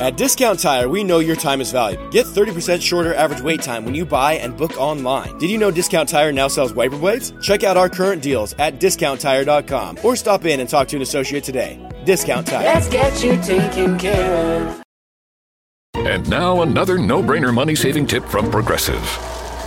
[0.00, 2.08] At Discount Tire, we know your time is valuable.
[2.08, 5.36] Get 30% shorter average wait time when you buy and book online.
[5.38, 7.34] Did you know Discount Tire now sells wiper blades?
[7.42, 11.44] Check out our current deals at discounttire.com or stop in and talk to an associate
[11.44, 11.78] today.
[12.04, 12.64] Discount Tire.
[12.64, 14.82] Let's get you taken care of.
[15.94, 19.02] And now another no-brainer money-saving tip from Progressive.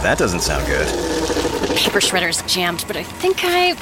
[0.02, 0.88] That doesn't sound good.
[1.78, 3.74] Paper shredder's jammed, but I think I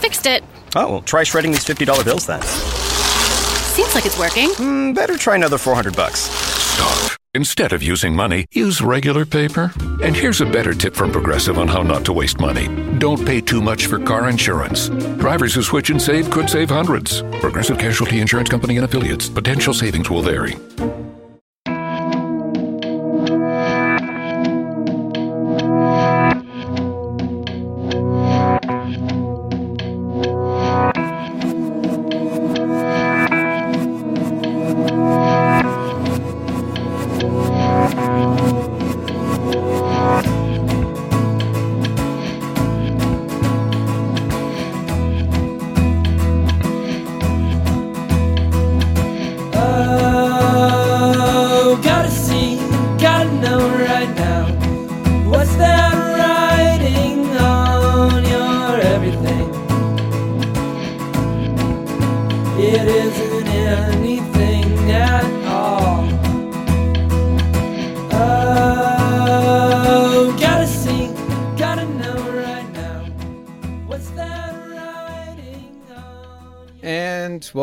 [0.00, 0.44] fixed it.
[0.76, 2.40] Oh, well, try shredding these $50 bills then.
[3.78, 4.48] Seems like it's working.
[4.56, 6.18] Mm, better try another 400 bucks.
[6.18, 7.12] Stop.
[7.34, 9.72] Instead of using money, use regular paper.
[10.02, 12.66] And here's a better tip from Progressive on how not to waste money.
[12.98, 14.88] Don't pay too much for car insurance.
[15.20, 17.22] Drivers who switch and save could save hundreds.
[17.38, 19.28] Progressive Casualty Insurance Company and affiliates.
[19.28, 20.56] Potential savings will vary.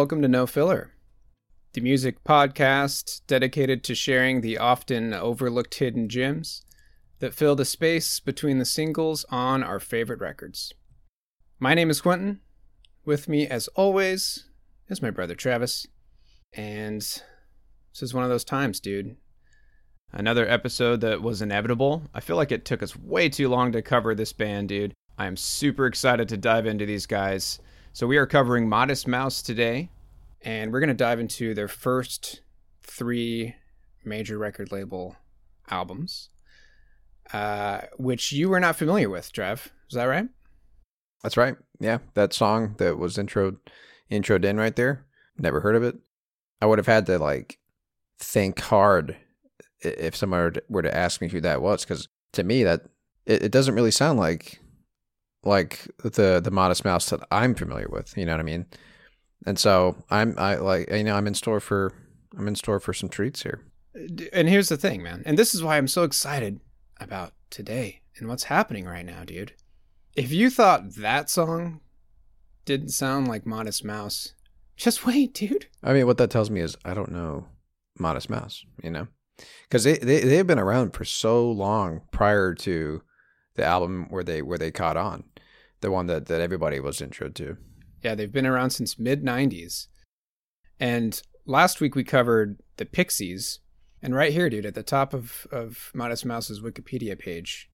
[0.05, 0.91] Welcome to No Filler,
[1.73, 6.61] the music podcast dedicated to sharing the often overlooked hidden gems
[7.17, 10.71] that fill the space between the singles on our favorite records.
[11.59, 12.41] My name is Quentin.
[13.03, 14.47] With me, as always,
[14.89, 15.87] is my brother Travis.
[16.53, 19.15] And this is one of those times, dude.
[20.11, 22.03] Another episode that was inevitable.
[22.13, 24.93] I feel like it took us way too long to cover this band, dude.
[25.17, 27.59] I am super excited to dive into these guys.
[27.91, 29.89] So, we are covering Modest Mouse today,
[30.45, 32.41] and we're going to dive into their first
[32.83, 33.55] three
[34.05, 35.17] major record label
[35.69, 36.29] albums,
[37.33, 39.73] uh, which you were not familiar with, Trev.
[39.89, 40.27] Is that right?
[41.23, 41.55] That's right.
[41.79, 43.57] Yeah, that song that was intro
[44.11, 45.05] introed in right there.
[45.37, 45.97] Never heard of it.
[46.61, 47.57] I would have had to like
[48.19, 49.17] think hard
[49.81, 52.85] if someone were to- ask me who that was, because to me that
[53.25, 54.59] it, it doesn't really sound like
[55.43, 58.15] like the the Modest Mouse that I'm familiar with.
[58.15, 58.67] You know what I mean?
[59.45, 61.93] And so I'm I like you know I'm in store for
[62.37, 63.63] I'm in store for some treats here.
[64.33, 65.23] And here's the thing, man.
[65.25, 66.59] And this is why I'm so excited
[66.99, 69.53] about today and what's happening right now, dude.
[70.15, 71.81] If you thought that song
[72.65, 74.33] didn't sound like Modest Mouse,
[74.77, 75.67] just wait, dude.
[75.83, 77.47] I mean, what that tells me is I don't know
[77.97, 79.07] Modest Mouse, you know,
[79.63, 83.01] because they, they they've been around for so long prior to
[83.55, 85.23] the album where they where they caught on,
[85.81, 87.57] the one that that everybody was intro to.
[88.05, 89.87] Yeah, they've been around since mid 90s.
[90.79, 93.61] And last week we covered the Pixies.
[93.99, 97.67] And right here, dude, at the top of, of Modest Mouse's Wikipedia page,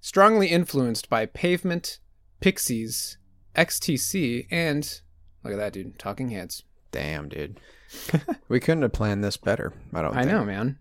[0.00, 1.98] strongly influenced by Pavement,
[2.40, 3.18] Pixies,
[3.54, 5.02] XTC, and
[5.44, 6.62] look at that, dude, Talking Heads.
[6.90, 7.60] Damn, dude,
[8.48, 9.74] we couldn't have planned this better.
[9.92, 10.16] I don't.
[10.16, 10.32] I think.
[10.32, 10.78] know, man.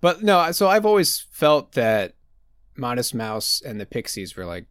[0.00, 2.14] But no, so I've always felt that
[2.74, 4.64] Modest Mouse and the Pixies were like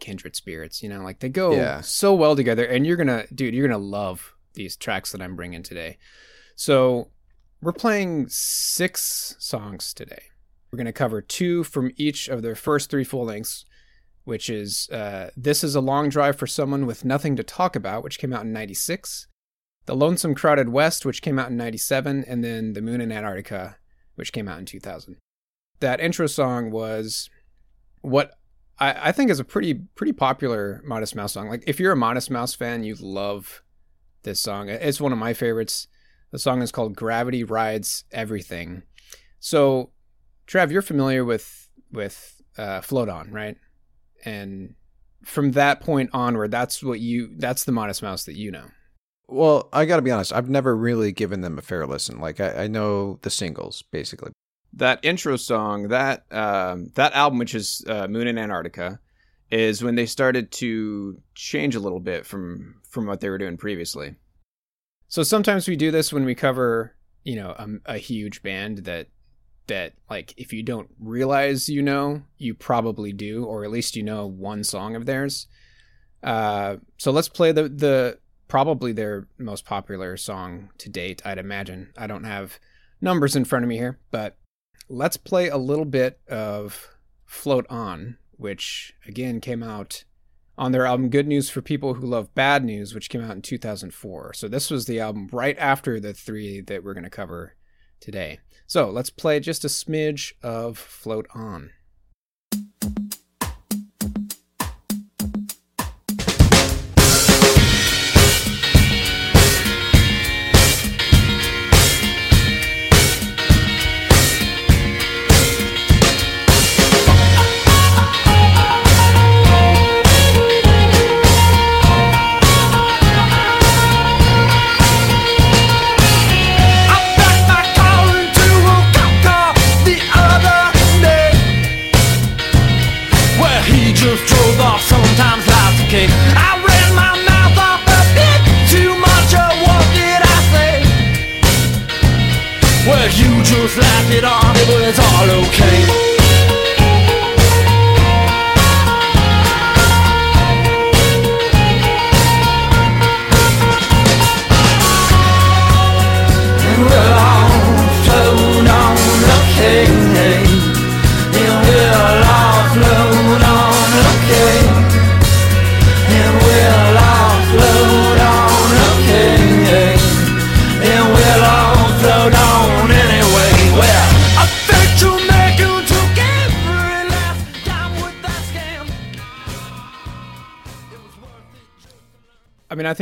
[0.00, 1.80] kindred spirits, you know, like they go Yeah.
[1.82, 2.64] so well together.
[2.64, 5.98] And you're gonna, dude, you're gonna love these tracks that I'm bringing today.
[6.56, 7.10] So
[7.62, 10.22] we're playing six songs today.
[10.70, 13.64] We're gonna cover two from each of their first three full lengths,
[14.24, 18.02] which is uh, "This Is a Long Drive for Someone with Nothing to Talk About,"
[18.04, 19.26] which came out in '96.
[19.86, 23.78] The Lonesome Crowded West, which came out in 97, and then The Moon in Antarctica,
[24.14, 25.16] which came out in 2000.
[25.80, 27.30] That intro song was
[28.02, 28.32] what
[28.80, 31.48] I, I think is a pretty pretty popular Modest Mouse song.
[31.48, 33.62] Like if you're a Modest Mouse fan, you love
[34.22, 34.68] this song.
[34.68, 35.86] It's one of my favorites.
[36.32, 38.84] The song is called Gravity Rides Everything.
[39.40, 39.90] So,
[40.46, 43.56] Trav, you're familiar with with uh, Float On, right?
[44.24, 44.74] And
[45.24, 48.66] from that point onward, that's what you that's the Modest Mouse that you know.
[49.28, 50.32] Well, I got to be honest.
[50.32, 52.20] I've never really given them a fair listen.
[52.20, 54.32] Like I, I know the singles basically.
[54.74, 59.00] That intro song, that um, that album, which is uh, Moon in Antarctica,
[59.50, 63.56] is when they started to change a little bit from from what they were doing
[63.56, 64.14] previously.
[65.08, 66.94] So sometimes we do this when we cover,
[67.24, 69.08] you know, a, a huge band that
[69.66, 74.02] that like if you don't realize you know, you probably do, or at least you
[74.02, 75.46] know one song of theirs.
[76.22, 81.22] Uh, so let's play the the probably their most popular song to date.
[81.24, 81.92] I'd imagine.
[81.96, 82.58] I don't have
[83.00, 84.36] numbers in front of me here, but
[84.90, 86.88] let's play a little bit of
[87.24, 90.04] "Float On," which again came out
[90.58, 93.40] on their album Good News for People Who Love Bad News, which came out in
[93.40, 94.34] 2004.
[94.34, 97.54] So this was the album right after the three that we're going to cover
[98.00, 98.40] today.
[98.66, 101.70] So let's play just a smidge of Float On.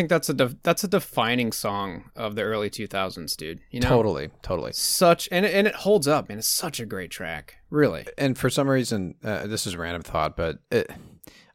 [0.09, 3.61] Think that's a de- that's a defining song of the early 2000s, dude.
[3.71, 4.73] You know, Totally, totally.
[4.73, 8.07] such and it, and it holds up, and it's such a great track, really.
[8.17, 10.91] And for some reason, uh, this is a random thought, but it,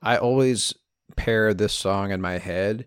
[0.01, 0.73] I always
[1.15, 2.85] pair this song in my head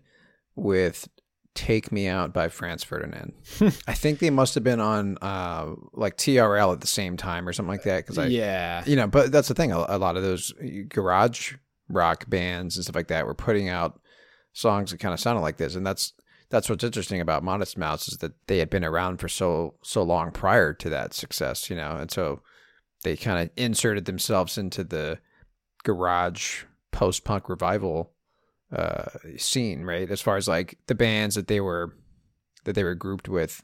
[0.55, 1.07] with
[1.55, 3.33] "Take Me Out" by Franz Ferdinand.
[3.87, 7.53] I think they must have been on uh, like TRL at the same time or
[7.53, 8.05] something like that.
[8.05, 9.71] Because I, yeah, you know, but that's the thing.
[9.71, 10.53] A, a lot of those
[10.89, 11.55] garage
[11.89, 13.99] rock bands and stuff like that were putting out
[14.57, 16.13] songs that kind of sounded like this, and that's
[16.49, 20.01] that's what's interesting about Modest Mouse is that they had been around for so so
[20.01, 22.41] long prior to that success, you know, and so
[23.03, 25.19] they kind of inserted themselves into the
[25.83, 28.11] garage post punk revival
[28.75, 29.05] uh,
[29.37, 30.09] scene, right?
[30.09, 31.93] As far as like the bands that they were
[32.65, 33.61] that they were grouped with,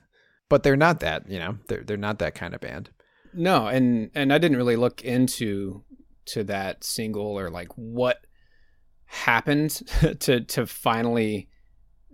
[0.49, 2.89] but they're not that, you know, they're they're not that kind of band.
[3.33, 5.83] No, and and I didn't really look into
[6.25, 8.25] to that single or like what
[9.05, 9.71] happened
[10.19, 11.49] to to finally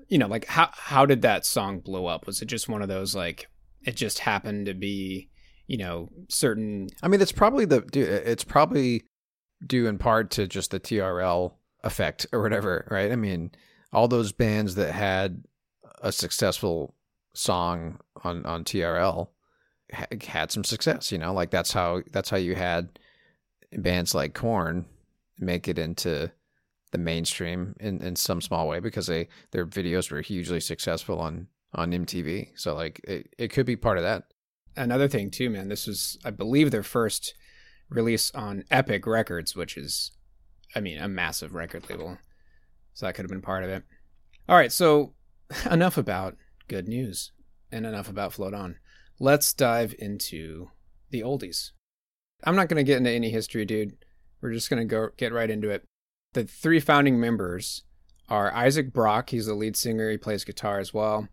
[0.08, 2.88] you know like how how did that song blow up was it just one of
[2.88, 3.48] those like
[3.84, 5.30] it just happened to be
[5.70, 9.04] you know certain I mean, it's probably the dude, it's probably
[9.66, 11.54] due in part to just the TRL
[11.84, 13.12] effect or whatever, right?
[13.12, 13.52] I mean,
[13.94, 15.44] all those bands that had
[16.02, 16.96] a successful
[17.34, 19.28] song on on TRL
[19.94, 23.00] ha- had some success, you know, like that's how that's how you had
[23.72, 24.86] bands like Korn
[25.38, 26.32] make it into
[26.92, 31.48] the mainstream in, in some small way because they their videos were hugely successful on
[31.74, 32.50] on MTV.
[32.56, 34.24] So like it, it could be part of that.
[34.76, 37.34] another thing too man this was i believe their first
[37.90, 40.12] release on epic records which is
[40.76, 42.18] i mean a massive record label.
[42.94, 43.84] So that could have been part of it.
[44.48, 45.14] All right so
[45.70, 47.32] enough about good news
[47.72, 48.78] and enough about float on.
[49.20, 50.70] Let's dive into
[51.10, 51.72] the oldies.
[52.44, 53.98] I'm not going to get into any history dude.
[54.42, 55.89] We're just going to go get right into it
[56.34, 57.84] the three founding members
[58.28, 61.28] are isaac brock he's the lead singer he plays guitar as well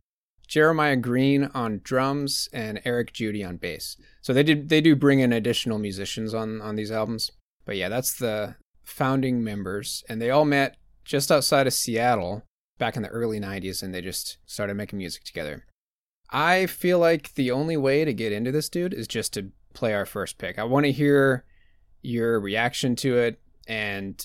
[0.46, 3.96] Jeremiah Green on drums and Eric Judy on bass.
[4.20, 7.32] So they did they do bring in additional musicians on on these albums.
[7.64, 12.44] But yeah, that's the founding members and they all met just outside of Seattle
[12.78, 15.66] back in the early 90s and they just started making music together.
[16.30, 19.94] I feel like the only way to get into this dude is just to play
[19.94, 20.58] our first pick.
[20.58, 21.44] I want to hear
[22.02, 24.24] your reaction to it and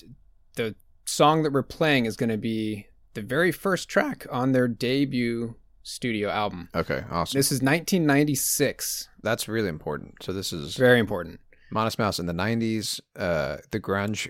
[0.54, 4.68] the song that we're playing is going to be the very first track on their
[4.68, 6.68] debut studio album.
[6.74, 7.38] Okay, awesome.
[7.38, 9.08] This is 1996.
[9.22, 10.14] That's really important.
[10.22, 11.40] So this is Very important.
[11.70, 13.00] Modest Mouse in the '90s.
[13.16, 14.28] Uh, the grunge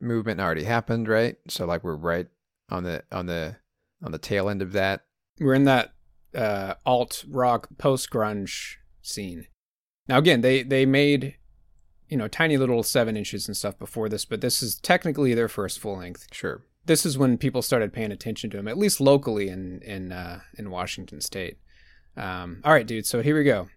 [0.00, 1.36] movement already happened, right?
[1.48, 2.26] So like we're right
[2.70, 3.56] on the on the
[4.04, 5.04] on the tail end of that.
[5.40, 5.94] We're in that
[6.34, 9.46] uh, alt rock post grunge scene.
[10.06, 11.36] Now again, they they made
[12.12, 15.48] you know tiny little seven inches and stuff before this, but this is technically their
[15.48, 16.26] first full length.
[16.30, 16.62] Sure.
[16.84, 20.40] This is when people started paying attention to them, at least locally in in uh,
[20.58, 21.56] in Washington State.
[22.14, 23.06] Um, all right, dude.
[23.06, 23.68] So here we go.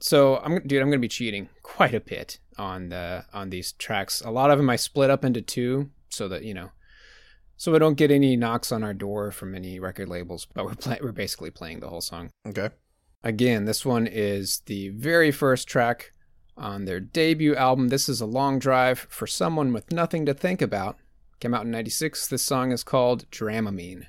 [0.00, 4.22] So I'm dude, I'm gonna be cheating quite a bit on the on these tracks.
[4.22, 6.70] A lot of them I split up into two, so that you know,
[7.58, 10.46] so we don't get any knocks on our door from any record labels.
[10.54, 12.30] But we're play- we're basically playing the whole song.
[12.48, 12.70] Okay.
[13.22, 16.14] Again, this one is the very first track
[16.60, 17.88] on their debut album.
[17.88, 20.98] This is a long drive for someone with nothing to think about.
[21.40, 22.28] Came out in '96.
[22.28, 24.06] This song is called Dramamine.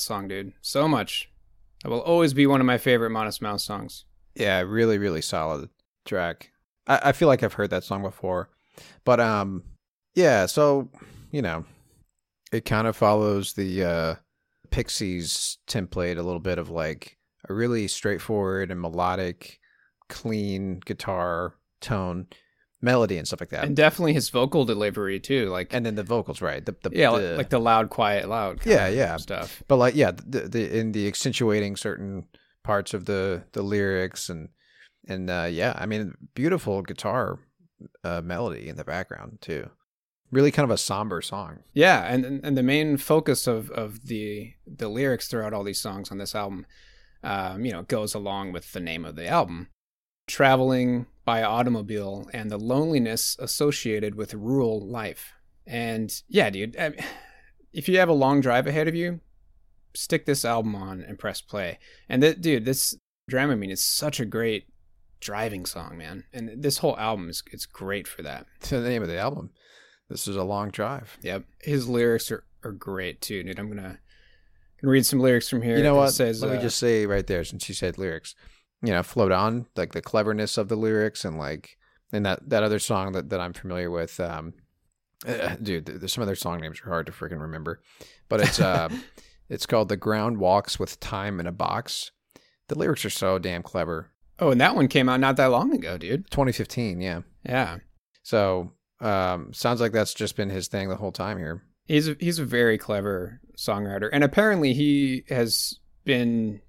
[0.00, 0.52] That song, dude.
[0.62, 1.30] So much.
[1.84, 4.04] It will always be one of my favorite Modest Mouse songs.
[4.34, 5.68] Yeah, really, really solid
[6.04, 6.50] track.
[6.86, 8.48] I, I feel like I've heard that song before,
[9.04, 9.62] but um,
[10.14, 10.46] yeah.
[10.46, 10.88] So
[11.30, 11.64] you know,
[12.52, 14.14] it kind of follows the uh,
[14.70, 19.58] Pixies template a little bit of like a really straightforward and melodic,
[20.08, 22.26] clean guitar tone,
[22.82, 23.64] melody and stuff like that.
[23.64, 25.48] And definitely his vocal delivery too.
[25.50, 26.64] Like and then the vocals, right?
[26.64, 28.60] The, the yeah, the- like the loud, quiet, loud.
[28.60, 29.62] kind yeah, of yeah, stuff.
[29.68, 32.24] But like, yeah, the, the in the accentuating certain
[32.62, 34.48] parts of the the lyrics and
[35.08, 37.38] and uh, yeah, I mean, beautiful guitar
[38.04, 39.70] uh, melody in the background too.
[40.30, 41.60] Really, kind of a somber song.
[41.74, 45.80] Yeah, and and- and the main focus of of the the lyrics throughout all these
[45.80, 46.66] songs on this album,
[47.24, 49.68] um, you know, goes along with the name of the album,
[50.26, 55.32] traveling by automobile and the loneliness associated with rural life.
[55.66, 56.94] And yeah, dude, I-
[57.72, 59.20] if you have a long drive ahead of you,
[59.94, 61.78] stick this album on and press play.
[62.08, 62.96] And that, dude, this
[63.30, 64.66] Dramamine is such a great
[65.20, 66.24] driving song, man.
[66.32, 68.46] And this whole album is it's great for that.
[68.62, 69.50] To the name of the album.
[70.08, 71.16] This is a long drive.
[71.22, 71.44] Yep.
[71.60, 73.58] His lyrics are, are great too, dude.
[73.58, 74.00] I'm gonna,
[74.82, 75.76] gonna read some lyrics from here.
[75.76, 76.10] You know It what?
[76.14, 78.34] Says, Let uh, me just say right there, since you said lyrics,
[78.82, 81.76] you know, float on like the cleverness of the lyrics and like
[82.12, 84.54] And that that other song that that I'm familiar with, um,
[85.26, 87.80] uh, dude, th- there's some of their song names are hard to freaking remember,
[88.28, 88.88] but it's uh,
[89.48, 92.10] it's called "The Ground Walks with Time in a Box."
[92.68, 94.12] The lyrics are so damn clever.
[94.38, 96.30] Oh, and that one came out not that long ago, dude.
[96.30, 97.20] 2015, yeah.
[97.44, 97.78] Yeah.
[98.22, 101.62] So um, sounds like that's just been his thing the whole time here.
[101.86, 106.60] He's a, he's a very clever songwriter, and apparently he has been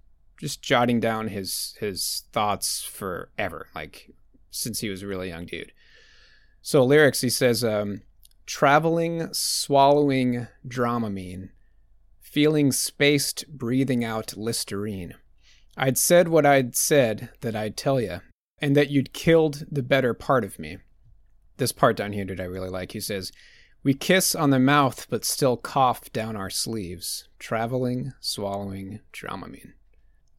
[0.41, 4.09] just jotting down his his thoughts forever, like
[4.49, 5.71] since he was a really young dude.
[6.63, 8.01] So lyrics, he says, um,
[8.47, 11.49] "Traveling, swallowing Dramamine,
[12.19, 15.13] feeling spaced, breathing out Listerine.
[15.77, 18.21] I'd said what I'd said that I'd tell you,
[18.57, 20.79] and that you'd killed the better part of me."
[21.57, 22.93] This part down here, did I really like?
[22.93, 23.31] He says.
[23.83, 27.27] We kiss on the mouth, but still cough down our sleeves.
[27.39, 29.73] Traveling, swallowing, Dramamine.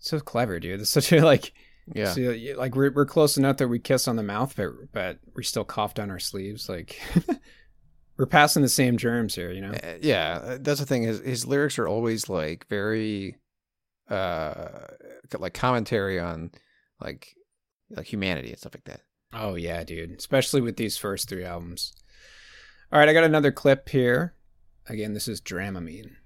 [0.03, 0.81] So clever, dude.
[0.81, 1.53] It's such a like,
[1.95, 2.13] Yeah.
[2.13, 5.45] so, like we're we're close enough that we kiss on the mouth, but but we
[5.45, 6.69] still cough down our sleeves.
[6.69, 7.01] Like
[8.19, 9.71] we're passing the same germs here, you know.
[9.73, 11.05] Uh, yeah, uh, that's the thing.
[11.05, 13.37] His his lyrics are always like very,
[14.11, 14.89] uh,
[15.39, 16.51] like commentary on
[17.01, 17.35] like
[17.91, 19.03] like humanity and stuff like that.
[19.33, 20.11] Oh yeah, dude.
[20.19, 21.93] Especially with these first three albums.
[22.93, 24.35] All right, I got another clip here.
[24.89, 26.17] Again, this is Dramamine.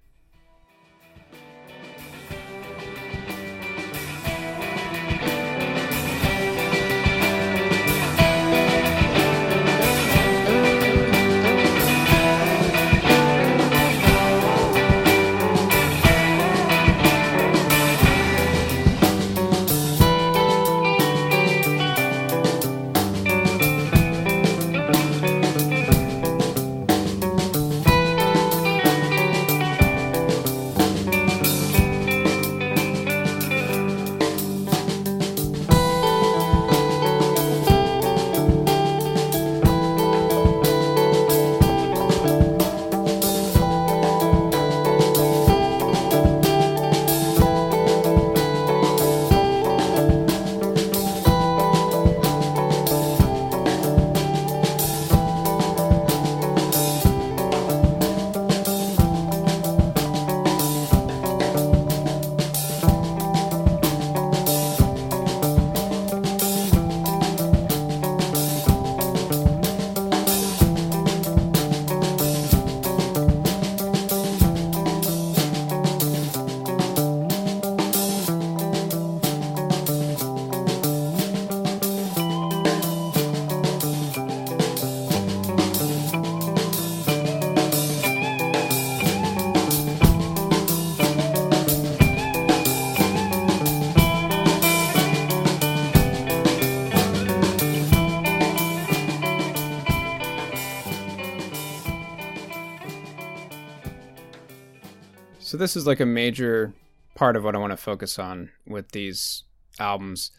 [105.56, 106.74] So this is like a major
[107.14, 109.44] part of what I want to focus on with these
[109.78, 110.30] albums.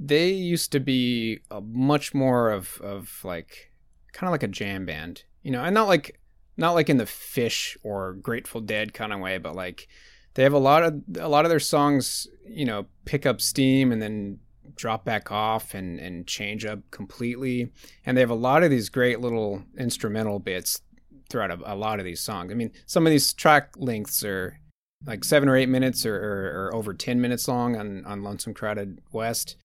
[0.00, 3.70] They used to be much more of of like
[4.14, 6.18] kind of like a jam band, you know, and not like
[6.56, 9.88] not like in the Phish or Grateful Dead kind of way, but like
[10.32, 13.92] they have a lot of a lot of their songs, you know, pick up steam
[13.92, 14.38] and then
[14.74, 17.70] drop back off and and change up completely.
[18.06, 20.80] And they have a lot of these great little instrumental bits
[21.28, 22.52] throughout a, a lot of these songs.
[22.52, 24.58] I mean, some of these track lengths are
[25.04, 28.54] like seven or eight minutes or, or, or over 10 minutes long on, on Lonesome
[28.54, 29.56] Crowded West.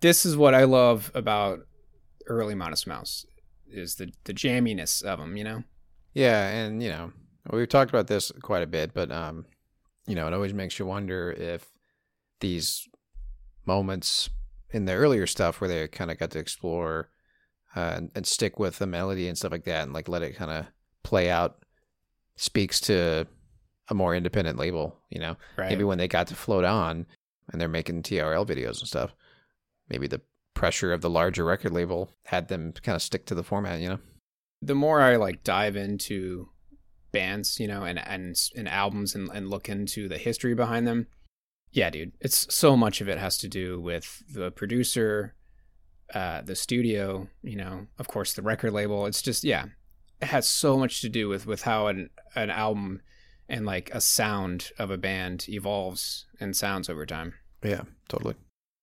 [0.00, 1.60] This is what I love about
[2.26, 3.24] early Modest Mouse
[3.68, 5.64] is the, the jamminess of them, you know?
[6.12, 7.12] Yeah, and you know,
[7.50, 9.46] we've talked about this quite a bit, but um,
[10.06, 11.66] you know, it always makes you wonder if
[12.40, 12.86] these
[13.66, 14.30] moments
[14.70, 17.08] in the earlier stuff where they kind of got to explore
[17.76, 20.36] uh, and, and stick with the melody and stuff like that, and like let it
[20.36, 20.66] kind of
[21.04, 21.64] play out,
[22.36, 23.26] speaks to
[23.88, 24.98] a more independent label.
[25.10, 25.68] You know, Right.
[25.70, 27.06] maybe when they got to float on
[27.52, 29.14] and they're making TRL videos and stuff,
[29.88, 30.20] maybe the
[30.54, 33.80] pressure of the larger record label had them kind of stick to the format.
[33.80, 33.98] You know.
[34.62, 36.48] the more I like dive into
[37.12, 41.06] bands, you know, and and and albums and, and look into the history behind them,
[41.70, 45.34] yeah, dude, it's so much of it has to do with the producer,
[46.14, 49.04] uh, the studio, you know, of course the record label.
[49.06, 49.66] It's just yeah,
[50.26, 53.02] has so much to do with with how an an album
[53.48, 57.34] and like a sound of a band evolves and sounds over time.
[57.62, 58.34] Yeah, totally.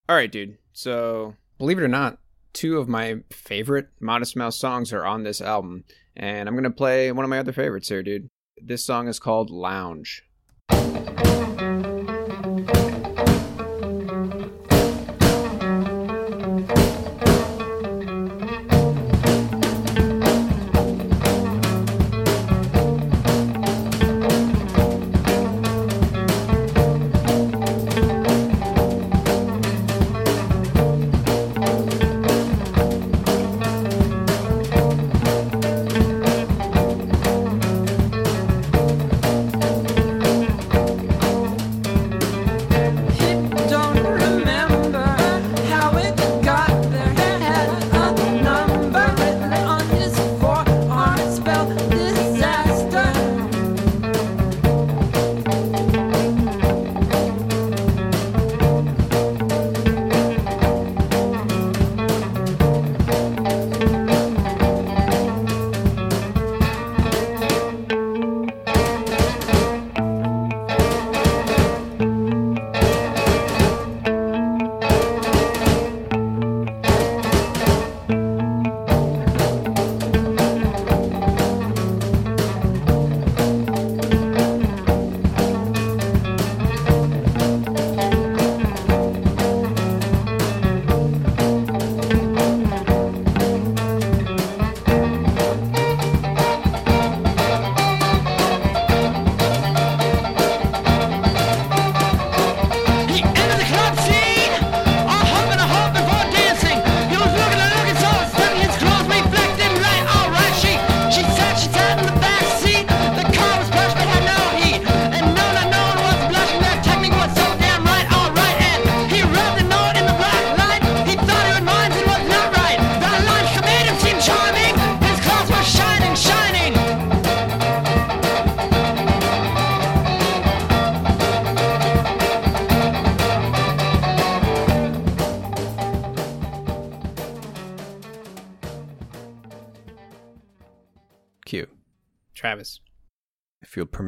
[0.08, 0.58] All right, dude.
[0.74, 2.20] So, believe it or not,
[2.54, 5.84] two of my favorite Modest Mouse songs are on this album,
[6.16, 8.28] and I'm gonna play one of my other favorites here, dude.
[8.62, 10.24] This song is called Lounge.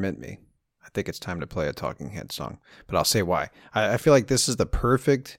[0.04, 0.40] Permit me,
[0.86, 2.60] I think it's time to play a Talking Head song.
[2.88, 3.50] But I'll say why.
[3.74, 5.38] I, I feel like this is the perfect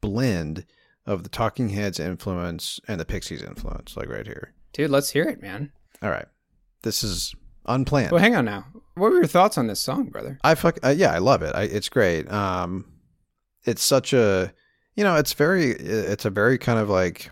[0.00, 0.64] blend
[1.04, 4.54] of the Talking Heads influence and the Pixies influence, like right here.
[4.72, 5.72] Dude, let's hear it, man.
[6.02, 6.26] All right.
[6.82, 7.34] This is
[7.66, 8.12] unplanned.
[8.12, 8.66] Well, hang on now.
[8.94, 10.38] What were your thoughts on this song, brother?
[10.42, 11.54] I fuck uh, yeah, I love it.
[11.54, 12.30] I, it's great.
[12.30, 12.86] Um,
[13.64, 14.52] it's such a
[14.96, 17.30] you know, it's very it's a very kind of like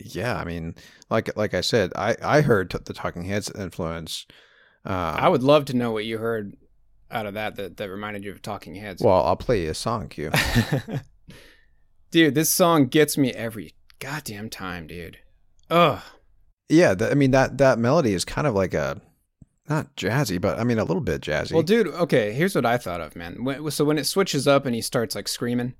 [0.00, 0.36] yeah.
[0.36, 0.74] I mean,
[1.10, 4.26] like like I said, I I heard t- the Talking Heads influence.
[4.88, 6.56] Uh, I would love to know what you heard
[7.10, 9.02] out of that that, that reminded you of Talking Heads.
[9.02, 10.30] well, I'll play you a song, Q.
[12.10, 15.18] dude, this song gets me every goddamn time, dude.
[15.70, 16.00] Ugh.
[16.70, 19.00] yeah, I mean that that melody is kind of like a
[19.68, 21.52] not jazzy, but I mean a little bit jazzy.
[21.52, 23.44] Well, dude, okay, here's what I thought of, man.
[23.44, 25.74] When, so when it switches up and he starts like screaming,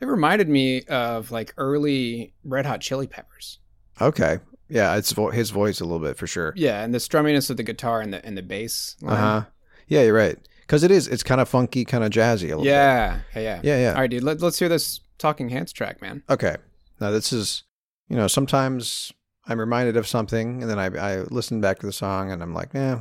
[0.00, 3.58] it reminded me of like early Red Hot Chili Peppers.
[4.00, 4.38] okay,
[4.74, 6.52] yeah, it's vo- his voice a little bit for sure.
[6.56, 8.96] Yeah, and the strumminess of the guitar and the and the bass.
[9.06, 9.44] Uh huh.
[9.86, 10.36] Yeah, you're right.
[10.62, 11.06] Because it is.
[11.06, 12.70] It's kind of funky, kind of jazzy a little bit.
[12.70, 13.60] Yeah, yeah, yeah.
[13.62, 13.92] Yeah, yeah.
[13.92, 14.24] All right, dude.
[14.24, 16.24] Let, let's hear this Talking Hands track, man.
[16.28, 16.56] Okay.
[17.00, 17.62] Now this is,
[18.08, 19.12] you know, sometimes
[19.46, 22.52] I'm reminded of something, and then I I listen back to the song, and I'm
[22.52, 23.00] like, yeah,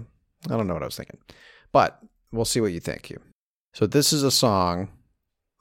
[0.51, 1.17] I don't know what I was thinking,
[1.71, 1.99] but
[2.31, 3.09] we'll see what you think.
[3.09, 3.19] You.
[3.73, 4.89] So this is a song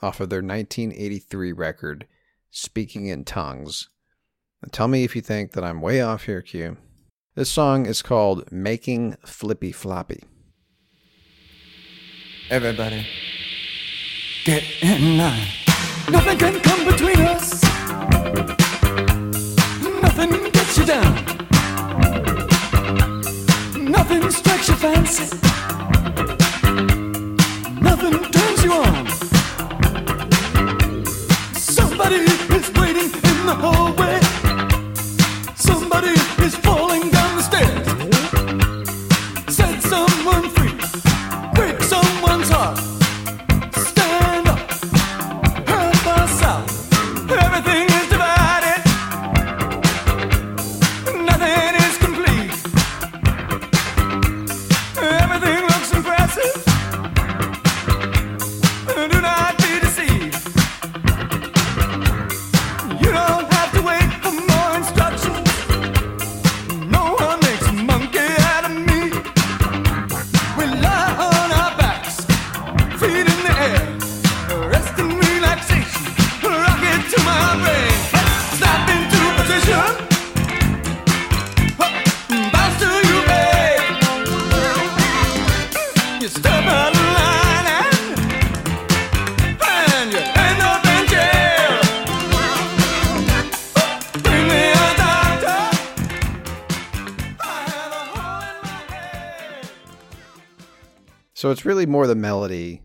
[0.03, 2.07] off of their 1983 record,
[2.51, 3.89] "Speaking in Tongues."
[4.71, 6.79] Tell me if you think that I'm way off here, Q.
[7.35, 10.23] This song is called "Making Flippy Floppy."
[12.49, 13.07] Everybody,
[14.45, 15.49] get in line.
[16.11, 17.63] Nothing can come between us.
[20.01, 21.15] Nothing gets you down.
[23.85, 25.37] Nothing strikes your fancy.
[27.81, 29.07] Nothing turns you on.
[31.55, 34.22] Somebody is waiting in the hallway.
[36.43, 36.92] Is falling
[101.53, 102.83] it's really more the melody,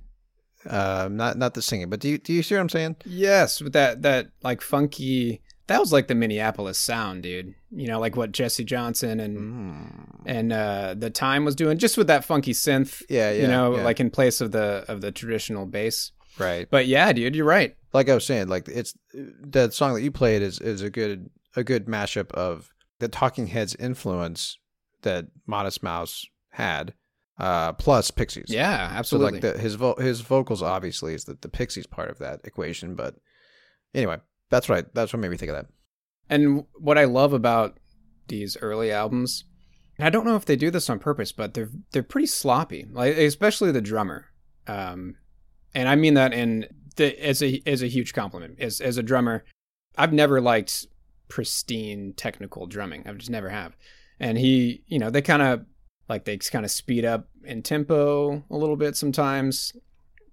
[0.69, 1.89] uh, not not the singing.
[1.89, 2.97] But do you do you see what I'm saying?
[3.06, 5.41] Yes, with that that like funky.
[5.67, 7.53] That was like the Minneapolis sound, dude.
[7.71, 10.21] You know, like what Jesse Johnson and Mm.
[10.25, 13.03] and uh, the time was doing, just with that funky synth.
[13.10, 13.84] Yeah, yeah, You know, yeah.
[13.84, 16.12] like in place of the of the traditional bass.
[16.39, 16.67] Right.
[16.69, 17.75] But yeah, dude, you're right.
[17.93, 21.30] like I was saying, like it's that song that you played is is a good
[21.56, 24.58] a good mashup of the Talking Heads influence
[25.01, 26.93] that Modest Mouse had,
[27.39, 28.45] uh, plus Pixies.
[28.50, 29.32] Yeah, So absolutely.
[29.34, 32.95] like the, his vo- his vocals obviously is the, the Pixies part of that equation,
[32.95, 33.15] but
[33.93, 34.17] anyway,
[34.50, 34.86] that's right.
[34.93, 35.67] That's what made me think of that.
[36.30, 37.80] And what I love about
[38.28, 39.45] these early albums,
[39.97, 42.86] and I don't know if they do this on purpose, but they're they're pretty sloppy.
[42.91, 44.26] Like especially the drummer,
[44.67, 45.15] um,
[45.73, 48.60] and I mean that in the, as a as a huge compliment.
[48.60, 49.45] As as a drummer,
[49.97, 50.86] I've never liked
[51.30, 53.04] pristine technical drumming.
[53.06, 53.76] I've just never have.
[54.19, 55.65] And he, you know, they kind of
[56.10, 59.74] like they kind of speed up in tempo a little bit sometimes.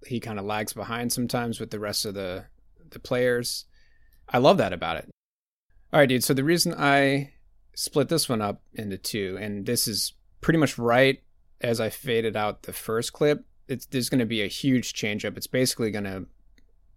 [0.06, 2.44] He kind of lags behind sometimes with the rest of the
[2.90, 3.66] the players.
[4.28, 5.10] I love that about it.
[5.92, 6.24] All right, dude.
[6.24, 7.32] So the reason I
[7.74, 11.22] split this one up into two, and this is pretty much right
[11.60, 13.44] as I faded out the first clip.
[13.68, 15.36] It's there's going to be a huge change up.
[15.36, 16.26] It's basically going to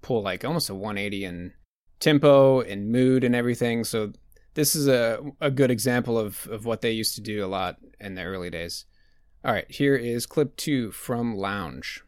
[0.01, 1.53] pull like almost a 180 in
[1.99, 3.83] tempo and mood and everything.
[3.83, 4.13] So
[4.57, 7.77] this is a a good example of of what they used to do a lot
[7.99, 8.85] in the early days.
[9.45, 12.03] All right, here is clip two from Lounge.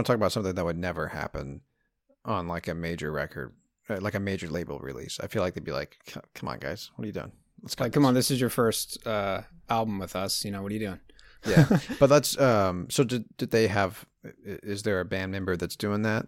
[0.00, 1.60] Want to talk about something that would never happen
[2.24, 3.54] on like a major record,
[3.88, 5.20] uh, like a major label release.
[5.20, 5.98] I feel like they'd be like,
[6.34, 7.32] "Come on, guys, what are you doing?
[7.62, 10.44] Let's Like, come on, this is your first uh, album with us.
[10.44, 11.00] You know, what are you doing?
[11.46, 11.64] yeah
[11.98, 14.04] but let's um so did, did they have
[14.44, 16.26] is there a band member that's doing that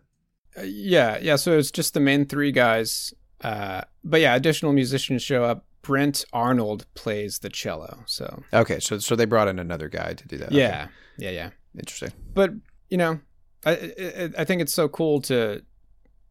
[0.57, 1.37] Uh, yeah, yeah.
[1.37, 3.13] So it's just the main three guys.
[3.43, 5.67] Uh, but yeah, additional musicians show up.
[5.83, 8.05] Brent Arnold plays the cello.
[8.07, 10.59] So okay so so they brought in another guy to do that Okay.
[10.59, 11.51] yeah, yeah, yeah.
[11.79, 12.53] interesting But
[12.89, 13.21] you know,
[13.64, 15.62] I I, I think it's so cool to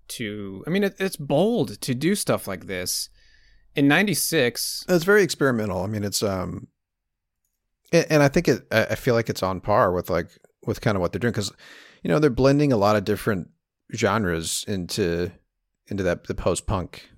[0.10, 0.64] to.
[0.68, 3.10] I mean, it, it's bold to do stuff like this.
[3.76, 6.68] In '96, it's very experimental i mean it's um
[7.94, 10.28] and, i think it i feel like it's on par with like
[10.66, 11.52] with kind of what they're doing because
[12.04, 13.50] you know they're blending a lot of different
[13.96, 15.32] genres into
[15.88, 17.10] into that the post punk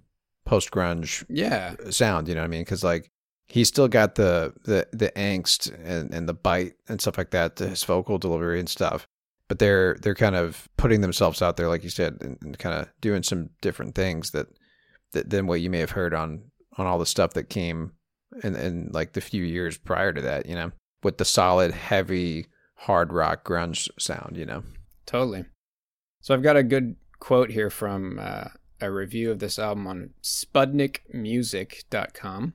[0.45, 3.10] post grunge yeah, sound you know what i mean because like
[3.47, 7.56] he's still got the the the angst and and the bite and stuff like that
[7.56, 9.08] to his vocal delivery and stuff
[9.50, 12.80] but they're they're kind of putting themselves out there like you said and, and kind
[12.80, 14.48] of doing some different things that,
[15.12, 16.44] that than what you may have heard on
[16.78, 17.94] on all the stuff that came
[18.44, 20.72] in in like the few years prior to that you know
[21.04, 24.64] with the solid heavy hard rock grunge sound you know
[25.06, 25.46] totally.
[26.22, 28.46] So I've got a good quote here from uh,
[28.80, 32.54] a review of this album on SputnikMusic.com.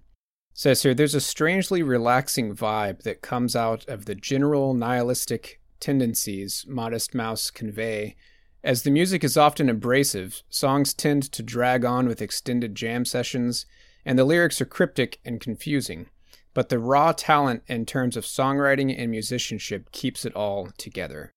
[0.53, 6.65] says here there's a strangely relaxing vibe that comes out of the general nihilistic tendencies
[6.69, 8.17] Modest Mouse convey.
[8.65, 13.67] As the music is often abrasive, songs tend to drag on with extended jam sessions,
[14.05, 16.07] and the lyrics are cryptic and confusing.
[16.55, 21.33] But the raw talent in terms of songwriting and musicianship keeps it all together.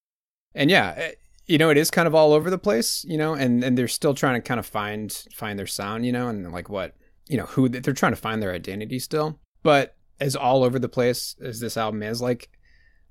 [0.55, 1.11] And yeah, eh,
[1.45, 3.87] you know, it is kind of all over the place, you know, and, and they're
[3.87, 6.95] still trying to kind of find find their sound, you know, and like what
[7.31, 10.89] you know who they're trying to find their identity still but as all over the
[10.89, 12.49] place as this album is like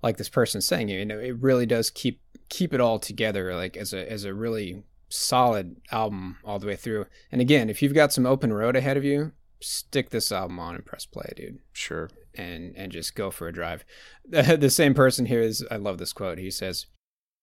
[0.02, 3.76] like this person's saying you know it really does keep keep it all together like
[3.76, 7.06] as a as a really solid album all the way through.
[7.32, 10.74] And again if you've got some open road ahead of you stick this album on
[10.74, 11.58] and press play dude.
[11.72, 12.10] Sure.
[12.34, 13.84] And and just go for a drive.
[14.28, 16.38] The, the same person here is i love this quote.
[16.38, 16.86] He says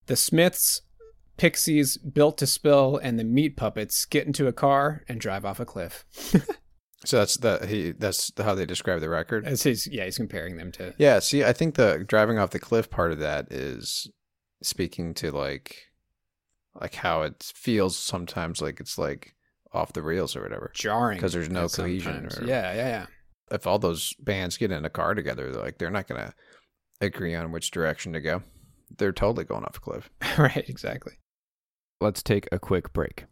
[0.05, 0.81] the smiths
[1.37, 5.59] pixies built to spill and the meat puppets get into a car and drive off
[5.59, 6.03] a cliff
[7.05, 10.57] so that's the he that's how they describe the record As he's yeah, he's comparing
[10.57, 14.09] them to Yeah, see, I think the driving off the cliff part of that is
[14.63, 15.75] speaking to like
[16.79, 19.35] like how it feels sometimes like it's like
[19.73, 20.71] off the rails or whatever.
[20.73, 23.05] jarring Because there's no cohesion or- yeah, yeah, yeah.
[23.51, 26.33] If all those bands get in a car together, they're like they're not gonna
[26.99, 28.41] agree on which direction to go.
[28.97, 30.09] They're totally going off a cliff.
[30.37, 31.13] right, exactly.
[32.01, 33.25] Let's take a quick break.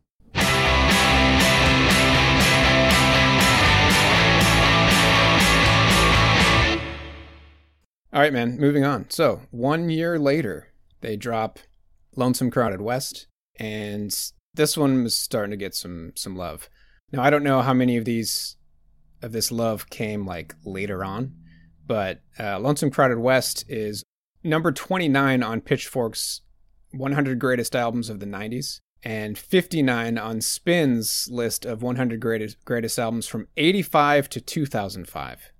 [8.15, 9.07] All right, man, moving on.
[9.09, 10.69] So, one year later,
[11.01, 11.59] they drop
[12.15, 13.27] Lonesome Crowded West,
[13.59, 14.17] and
[14.53, 16.69] this one was starting to get some some love.
[17.11, 18.55] Now, I don't know how many of these
[19.21, 21.35] of this love came like later on,
[21.85, 24.01] but uh, Lonesome Crowded West is
[24.45, 26.39] number 29 on Pitchfork's
[26.91, 32.97] 100 greatest albums of the 90s and 59 on Spin's list of 100 greatest greatest
[32.97, 35.51] albums from 85 to 2005.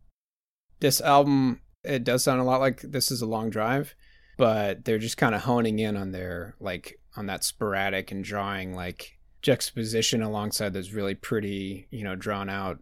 [0.79, 3.95] This album it does sound a lot like this is a long drive,
[4.37, 8.73] but they're just kind of honing in on their like on that sporadic and drawing
[8.73, 12.79] like juxtaposition alongside those really pretty, you know, drawn out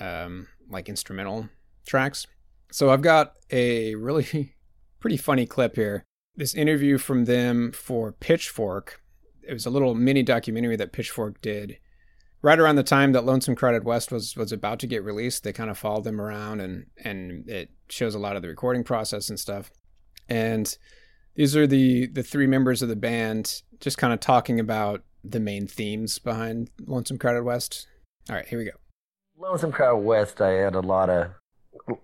[0.00, 1.48] um like instrumental
[1.86, 2.26] tracks.
[2.70, 4.54] So I've got a really
[5.00, 6.04] pretty funny clip here.
[6.36, 9.02] This interview from them for Pitchfork.
[9.42, 11.78] It was a little mini documentary that Pitchfork did
[12.42, 15.44] right around the time that Lonesome Crowded West was was about to get released.
[15.44, 18.84] They kind of followed them around and and it shows a lot of the recording
[18.84, 19.70] process and stuff.
[20.28, 20.76] And
[21.34, 25.40] these are the the three members of the band just kind of talking about the
[25.40, 27.86] main themes behind Lonesome Crowded West.
[28.28, 28.72] All right, here we go.
[29.38, 31.30] Lonesome Crowded West, I had a lot of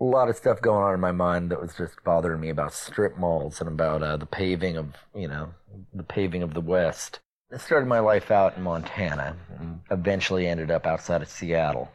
[0.00, 2.72] a lot of stuff going on in my mind that was just bothering me about
[2.72, 5.52] strip malls and about uh, the paving of you know
[5.92, 7.20] the paving of the West.
[7.52, 11.90] I started my life out in Montana, and eventually ended up outside of Seattle.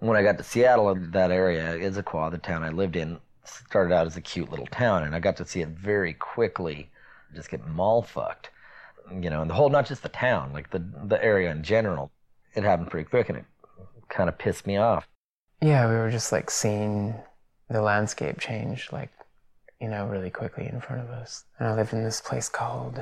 [0.00, 4.06] When I got to Seattle, that area, Issaquah, the town I lived in, started out
[4.06, 6.90] as a cute little town, and I got to see it very quickly
[7.34, 8.50] just get mall fucked.
[9.12, 12.10] You know, and the whole, not just the town, like the the area in general.
[12.54, 13.44] It happened pretty quick, and it
[14.08, 15.06] kind of pissed me off.
[15.60, 17.14] Yeah, we were just like seeing
[17.68, 19.10] the landscape change, like,
[19.80, 21.44] you know, really quickly in front of us.
[21.58, 23.00] And I lived in this place called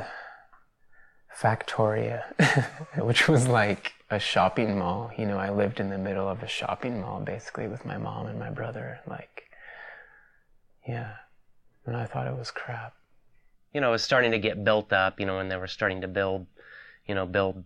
[1.40, 2.24] Factoria,
[2.98, 5.10] which was like a shopping mall.
[5.16, 8.26] You know, I lived in the middle of a shopping mall basically with my mom
[8.26, 9.00] and my brother.
[9.06, 9.44] Like,
[10.86, 11.12] yeah.
[11.86, 12.94] And I thought it was crap.
[13.72, 16.00] you know, it was starting to get built up, you know, and they were starting
[16.00, 16.46] to build,
[17.06, 17.64] you know, build,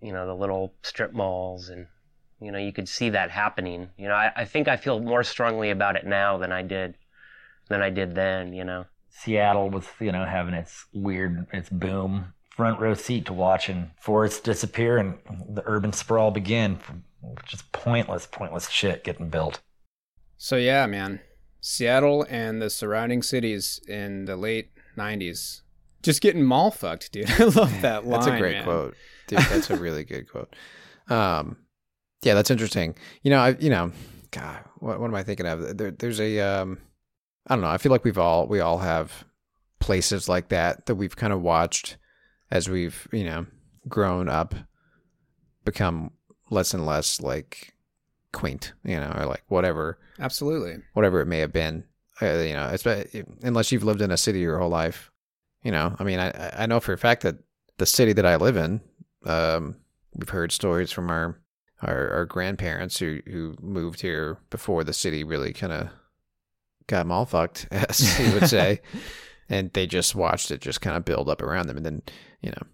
[0.00, 1.86] you know, the little strip malls and,
[2.40, 3.88] you know, you could see that happening.
[3.96, 6.96] You know, I, I think I feel more strongly about it now than I did,
[7.68, 8.84] than I did then, you know.
[9.08, 12.34] Seattle was, you know, having its weird, its boom.
[12.56, 16.78] Front row seat to watching forests disappear and the urban sprawl begin.
[17.46, 19.60] Just pointless, pointless shit getting built.
[20.36, 21.20] So yeah, man,
[21.60, 25.62] Seattle and the surrounding cities in the late '90s
[26.04, 27.30] just getting mall fucked, dude.
[27.40, 28.20] I love that line.
[28.20, 28.64] That's a great man.
[28.64, 28.94] quote,
[29.26, 29.40] dude.
[29.40, 30.54] That's a really good quote.
[31.08, 31.56] Um,
[32.22, 32.94] yeah, that's interesting.
[33.22, 33.90] You know, I you know,
[34.30, 35.76] God, what what am I thinking of?
[35.76, 36.78] There, there's a um,
[37.46, 37.70] I don't know.
[37.70, 39.24] I feel like we've all we all have
[39.80, 41.96] places like that that we've kind of watched
[42.54, 43.44] as we've you know
[43.86, 44.54] grown up,
[45.66, 46.10] become
[46.48, 47.74] less and less like
[48.32, 50.76] quaint, you know, or like whatever, Absolutely.
[50.94, 51.84] whatever it may have been.
[52.22, 52.86] Uh, you know, it's,
[53.42, 55.10] unless you've lived in a city your whole life,
[55.62, 55.94] you know.
[55.98, 57.36] I mean, I I know for a fact that
[57.76, 58.80] the city that I live in,
[59.26, 59.76] um,
[60.14, 61.40] we've heard stories from our
[61.82, 65.88] our, our grandparents who who moved here before the city really kind of
[66.86, 68.80] got mall fucked, as you would say,
[69.48, 72.02] and they just watched it just kind of build up around them, and then
[72.40, 72.66] you know,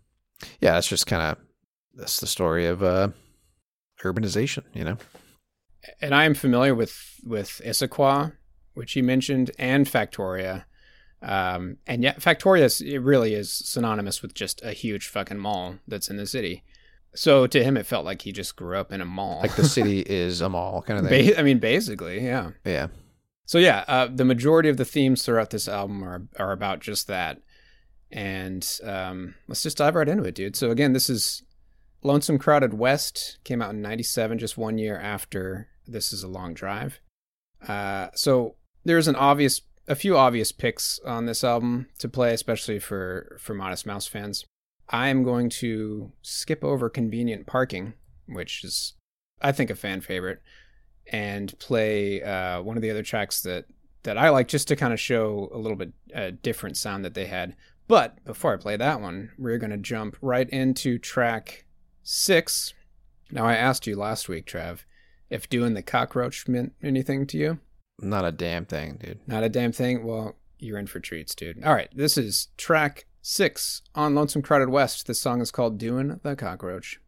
[0.60, 1.38] yeah, that's just kind of
[1.94, 3.08] that's the story of uh,
[4.02, 4.96] urbanization, you know.
[6.00, 8.32] And I am familiar with with Issaquah,
[8.74, 10.64] which you mentioned, and Factoria.
[11.22, 15.76] Um, and yet, Factoria is, it really is synonymous with just a huge fucking mall
[15.86, 16.64] that's in the city.
[17.14, 19.40] So to him, it felt like he just grew up in a mall.
[19.42, 21.30] Like the city is a mall kind of thing.
[21.30, 22.52] Ba- I mean, basically, yeah.
[22.64, 22.88] Yeah.
[23.50, 27.08] So yeah, uh, the majority of the themes throughout this album are are about just
[27.08, 27.42] that.
[28.12, 30.54] And um, let's just dive right into it, dude.
[30.54, 31.42] So again, this is
[32.04, 36.54] Lonesome Crowded West came out in '97, just one year after This Is a Long
[36.54, 37.00] Drive.
[37.66, 42.78] Uh, so there's an obvious, a few obvious picks on this album to play, especially
[42.78, 44.44] for for Modest Mouse fans.
[44.90, 47.94] I am going to skip over Convenient Parking,
[48.28, 48.94] which is,
[49.42, 50.40] I think, a fan favorite,
[51.10, 53.66] and play uh, one of the other tracks that
[54.02, 57.12] that I like, just to kind of show a little bit a different sound that
[57.12, 57.54] they had.
[57.86, 61.66] But before I play that one, we're going to jump right into track
[62.02, 62.72] six.
[63.30, 64.84] Now, I asked you last week, Trav,
[65.28, 67.58] if doing the cockroach meant anything to you.
[68.00, 69.18] Not a damn thing, dude.
[69.26, 70.04] Not a damn thing.
[70.04, 71.62] Well, you're in for treats, dude.
[71.62, 75.06] All right, this is track six on Lonesome Crowded West.
[75.06, 77.00] This song is called Doing the Cockroach.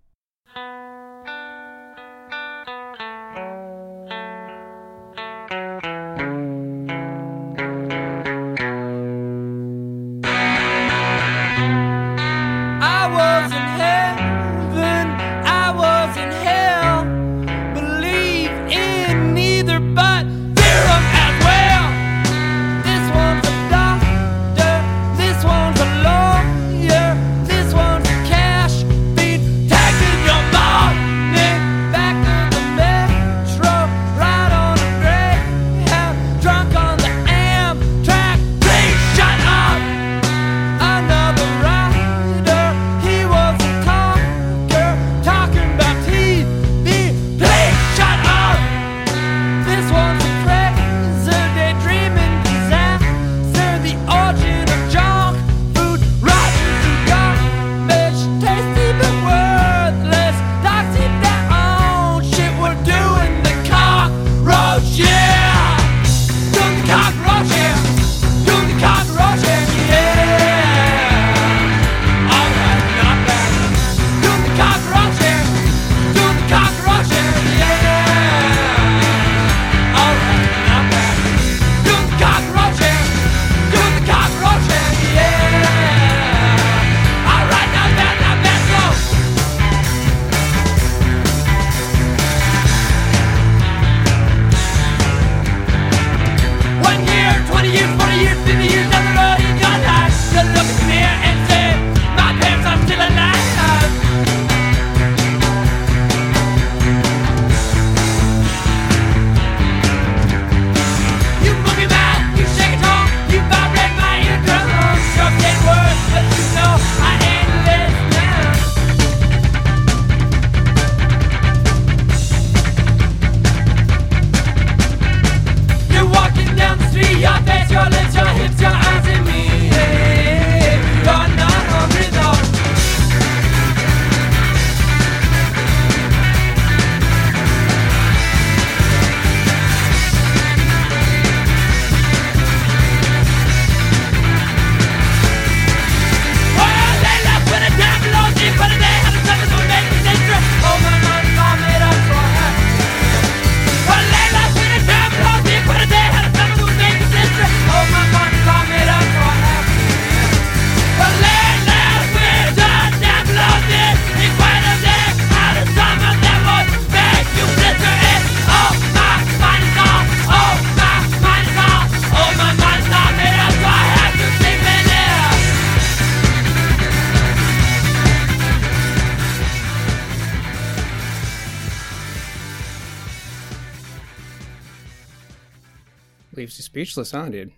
[186.92, 187.52] Speechless, huh, dude?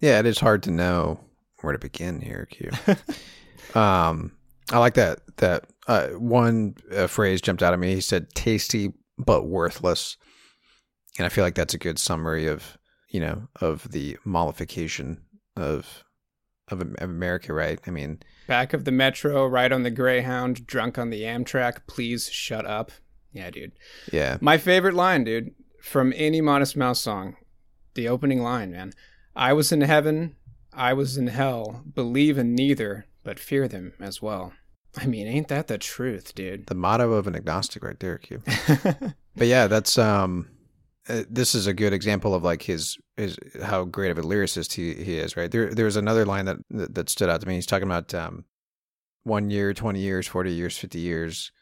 [0.00, 1.20] Yeah, it is hard to know
[1.60, 2.70] where to begin here, Q.
[3.80, 4.32] um,
[4.72, 7.94] I like that that uh, one uh, phrase jumped out at me.
[7.94, 10.16] He said, "Tasty but worthless,"
[11.18, 12.78] and I feel like that's a good summary of
[13.10, 15.20] you know of the mollification
[15.56, 16.04] of
[16.68, 17.78] of, of America, right?
[17.86, 21.86] I mean, Back of the metro, right on the Greyhound, drunk on the Amtrak.
[21.86, 22.90] Please shut up.
[23.32, 23.72] Yeah, dude.
[24.12, 25.50] yeah, My favorite line, dude,
[25.82, 27.36] from any Modest Mouse song.
[27.94, 28.92] The opening line, man.
[29.34, 30.36] I was in heaven,
[30.72, 31.82] I was in hell.
[31.94, 34.52] Believe in neither, but fear them as well.
[34.96, 36.66] I mean, ain't that the truth, dude?
[36.66, 38.42] the motto of an agnostic, right there, Q.
[39.36, 40.48] but yeah, that's um,
[41.08, 44.72] uh, this is a good example of like his his how great of a lyricist
[44.72, 45.50] he, he is, right?
[45.50, 47.54] There there was another line that, that that stood out to me.
[47.54, 48.44] He's talking about um,
[49.22, 51.52] one year, twenty years, forty years, fifty years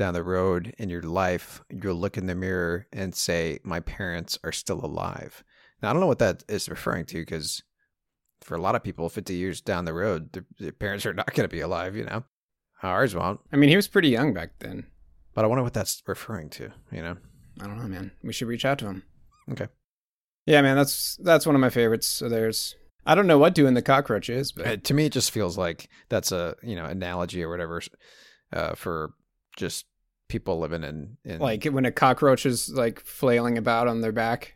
[0.00, 4.38] down the road in your life, you'll look in the mirror and say, "My parents
[4.42, 5.44] are still alive."
[5.82, 7.62] Now I don't know what that is referring to because
[8.42, 11.34] for a lot of people, fifty years down the road, their, their parents are not
[11.34, 11.96] going to be alive.
[11.96, 12.24] You know,
[12.82, 13.40] ours won't.
[13.52, 14.86] I mean, he was pretty young back then.
[15.34, 16.70] But I wonder what that's referring to.
[16.90, 17.16] You know.
[17.60, 18.12] I don't know, man.
[18.22, 19.02] We should reach out to him.
[19.50, 19.68] Okay.
[20.46, 22.06] Yeah, man, that's that's one of my favorites.
[22.06, 22.74] So there's
[23.06, 25.56] I don't know what doing the cockroach is, but Uh, to me, it just feels
[25.58, 27.80] like that's a you know analogy or whatever
[28.52, 29.12] uh, for
[29.56, 29.86] just
[30.28, 34.54] people living in, in like when a cockroach is like flailing about on their back.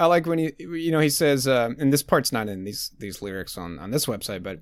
[0.00, 2.90] I like when he you know he says um, and this part's not in these
[2.98, 4.60] these lyrics on on this website, but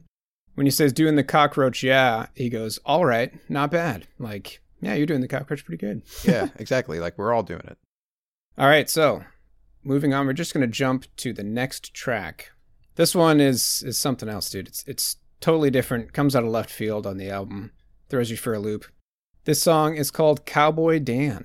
[0.57, 4.95] when he says doing the cockroach, yeah, he goes, "All right, not bad." Like, yeah,
[4.95, 6.03] you're doing the cockroach pretty good.
[6.25, 6.99] yeah, exactly.
[6.99, 7.79] Like we're all doing it.
[8.59, 9.23] All right, so
[9.85, 12.51] moving on, we're just gonna jump to the next track.
[12.97, 14.67] This one is is something else, dude.
[14.67, 16.13] It's it's totally different.
[16.13, 17.71] Comes out of left field on the album.
[18.09, 18.87] Throws you for a loop.
[19.45, 21.45] This song is called Cowboy Dan.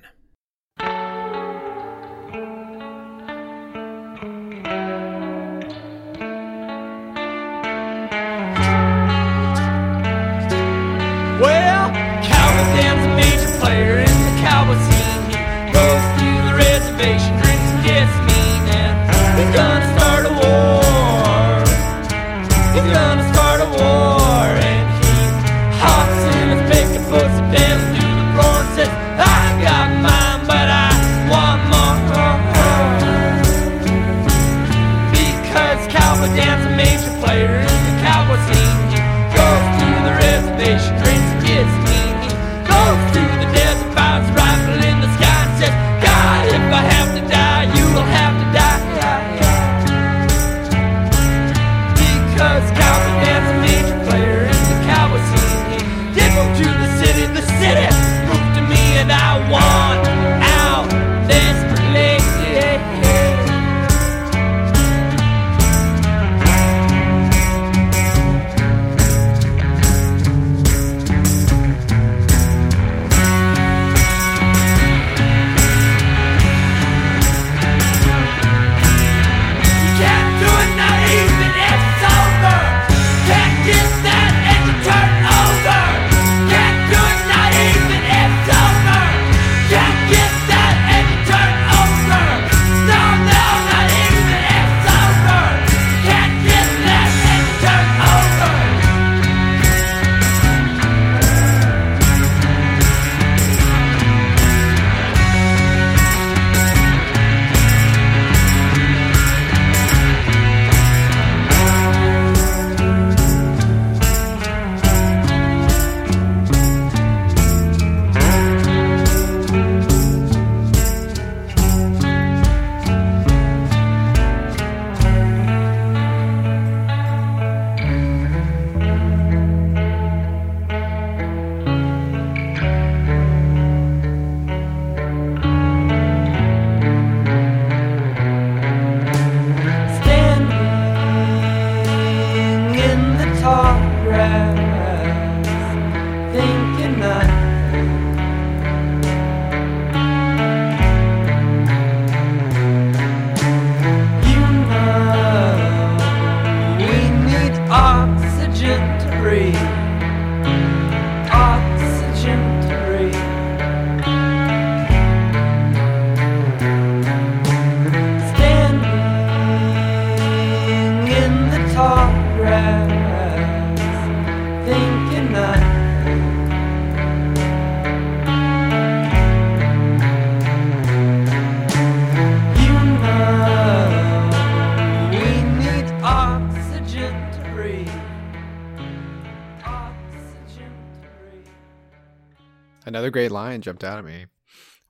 [193.14, 194.26] Great line jumped out at me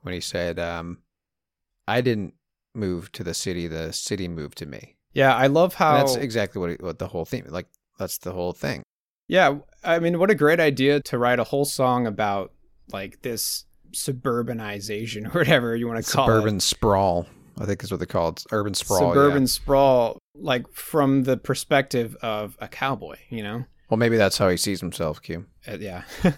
[0.00, 0.98] when he said, um,
[1.86, 2.34] "I didn't
[2.74, 6.16] move to the city; the city moved to me." Yeah, I love how And that's
[6.16, 7.68] exactly what he, what the whole theme like.
[7.98, 8.82] That's the whole thing.
[9.28, 12.52] Yeah, I mean, what a great idea to write a whole song about
[12.92, 16.28] like this suburbanization or whatever you want to call it.
[16.28, 16.62] Suburban it.
[16.62, 17.26] sprawl,
[17.60, 18.44] I think is what they call it.
[18.50, 19.12] Urban sprawl.
[19.12, 19.48] Suburban yeah.
[19.48, 23.64] sprawl, like from the perspective of a cowboy, you know?
[23.90, 25.22] Well, maybe that's how he sees himself.
[25.22, 25.46] Q.
[25.68, 26.02] Uh, yeah.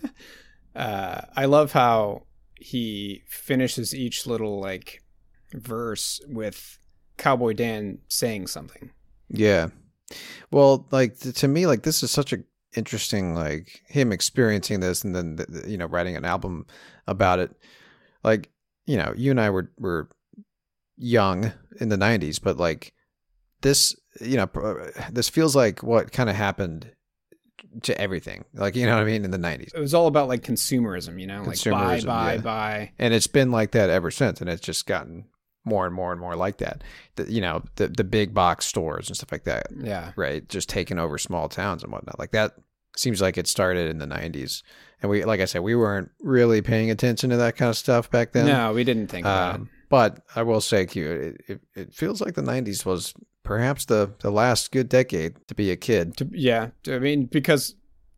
[0.77, 5.03] uh, I love how he finishes each little like
[5.53, 6.79] verse with
[7.17, 8.91] Cowboy Dan saying something.
[9.29, 9.69] Yeah.
[10.51, 12.45] Well, like to me, like this is such a
[12.77, 16.67] interesting, like him experiencing this and then th- th- you know writing an album
[17.07, 17.51] about it.
[18.23, 18.51] Like
[18.87, 20.09] you know, you and I were were
[20.97, 22.93] young in the '90s, but like
[23.63, 26.93] this, you know, pr- this feels like what kind of happened
[27.83, 28.45] to everything.
[28.55, 29.75] Like you know what I mean in the '90s.
[29.75, 32.41] It was all about like consumerism, you know, like buy, buy, yeah.
[32.41, 32.93] buy.
[32.99, 35.27] and it's been like that ever since and it's just gotten
[35.65, 36.85] more and more and more like that
[37.17, 40.13] the, you know the the big box stores and stuff like that Yeah.
[40.15, 42.55] right just taking over small towns and whatnot like that
[42.97, 44.63] seems like it started in the 90s
[45.03, 48.09] and we like i said we weren't really paying attention to that kind of stuff
[48.13, 51.61] back then No, we didn't think about Um, but i will say q it, it,
[51.75, 53.13] it feels like the 90s was
[53.47, 57.75] perhaps the the last good decade to be a kid To, yeah, I mean, because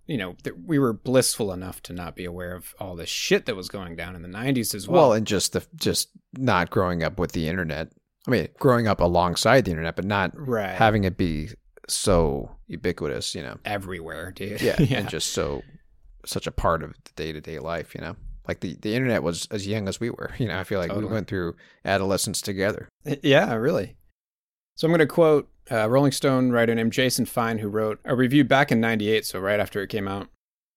[0.06, 3.46] you know th- we were blissful enough to not be aware of all the shit
[3.46, 5.02] that was going down in the '90s as well.
[5.08, 7.92] well and just the just not growing up with the internet
[8.26, 10.74] i mean growing up alongside the internet but not Right.
[10.74, 11.50] having it be
[11.88, 14.60] so ubiquitous you know everywhere, dude.
[14.62, 14.98] yeah, Yeah.
[15.00, 15.62] and just so
[16.26, 18.16] such a part of the day-to-day life you know
[18.46, 20.94] like the, the internet was as young as we were you know i feel like
[20.94, 21.54] we went through
[21.84, 22.88] adolescence together
[23.22, 23.96] Yeah, really.
[24.78, 28.14] So I'm going to quote uh, Rolling Stone writer named Jason Fine, who wrote a
[28.14, 30.28] review back in '98, so right after it came out.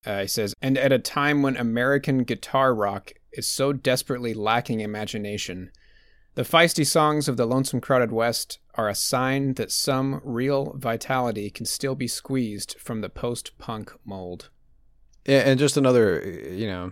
[0.03, 4.79] Uh, he says, "And at a time when American guitar rock is so desperately lacking
[4.79, 5.69] imagination,
[6.33, 11.51] the feisty songs of the Lonesome Crowded West are a sign that some real vitality
[11.51, 14.49] can still be squeezed from the post-punk mold."
[15.27, 16.91] Yeah, and just another you know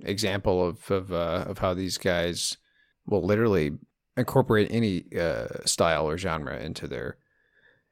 [0.00, 2.56] example of of uh, of how these guys
[3.04, 3.72] will literally
[4.16, 7.16] incorporate any uh, style or genre into their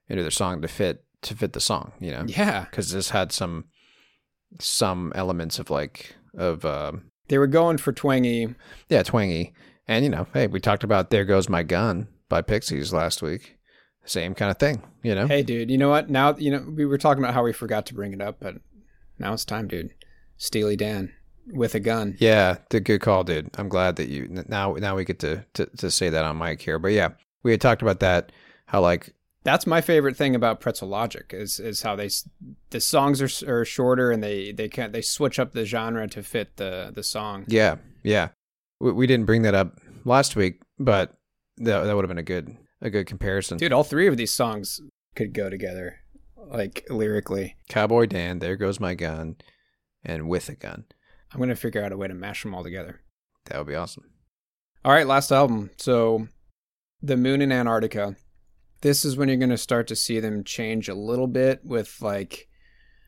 [0.09, 2.65] into their song to fit to fit the song you know Yeah.
[2.65, 3.65] because this had some
[4.61, 8.55] some elements of like of um They were going for twangy.
[8.89, 9.53] yeah twangy
[9.89, 13.57] and you know hey we talked about there goes my gun by pixies last week
[14.05, 16.11] same kind of thing you know Hey, dude, you know what?
[16.11, 18.57] Now, you know, we were talking about how we forgot to bring it up, but
[19.19, 19.91] now it's time, dude.
[20.37, 21.13] Steely Dan
[21.47, 22.17] with a gun.
[22.19, 23.51] Yeah, the good call, dude.
[23.59, 26.63] I'm glad that you now now we get to, to to say that on mic
[26.63, 26.79] here.
[26.79, 27.11] But yeah,
[27.43, 28.33] we had talked about that.
[28.67, 29.15] How like
[29.45, 32.09] That's my favorite thing about Pretzel Logic is is how they
[32.71, 36.23] the songs are, are shorter and they they can't they switch up the genre to
[36.23, 37.45] fit the the song.
[37.49, 38.29] yeah yeah
[38.81, 41.15] we, we didn't bring that up last week, but
[41.59, 43.59] that that would have been a good a good comparison.
[43.59, 44.81] Dude, all three of these songs
[45.15, 46.01] could go together,
[46.37, 47.57] like lyrically.
[47.69, 49.37] Cowboy Dan, there goes my gun,
[50.03, 50.85] and with a gun.
[51.35, 53.01] I'm gonna figure out a way to mash them all together.
[53.47, 54.05] That would be awesome.
[54.85, 55.71] All right, last album.
[55.79, 56.29] So,
[57.03, 58.17] The Moon in Antarctica.
[58.83, 62.03] This is when you're going to start to see them change a little bit with
[62.03, 62.49] like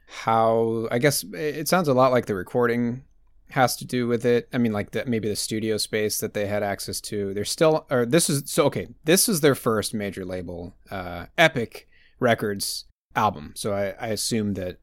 [0.08, 3.04] how I guess it sounds a lot like the recording
[3.50, 4.48] has to do with it.
[4.54, 7.34] I mean, like that maybe the studio space that they had access to.
[7.34, 8.88] They're still, or this is so okay.
[9.04, 13.52] This is their first major label, uh, Epic Records album.
[13.54, 14.78] So I, I assume that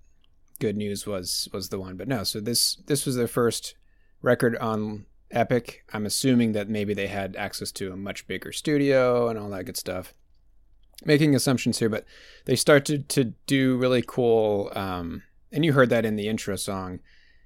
[0.60, 2.24] Good News was was the one, but no.
[2.24, 3.76] So this this was their first
[4.22, 5.84] record on Epic.
[5.94, 9.66] I'm assuming that maybe they had access to a much bigger studio and all that
[9.66, 10.14] good stuff.
[11.06, 12.06] Making assumptions here, but
[12.46, 14.72] they started to do really cool.
[14.76, 17.00] Um, and you heard that in the intro song.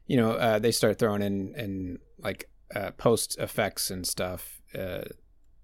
[0.06, 4.62] You know, uh, they start throwing in in like uh, post effects and stuff.
[4.78, 5.06] Uh,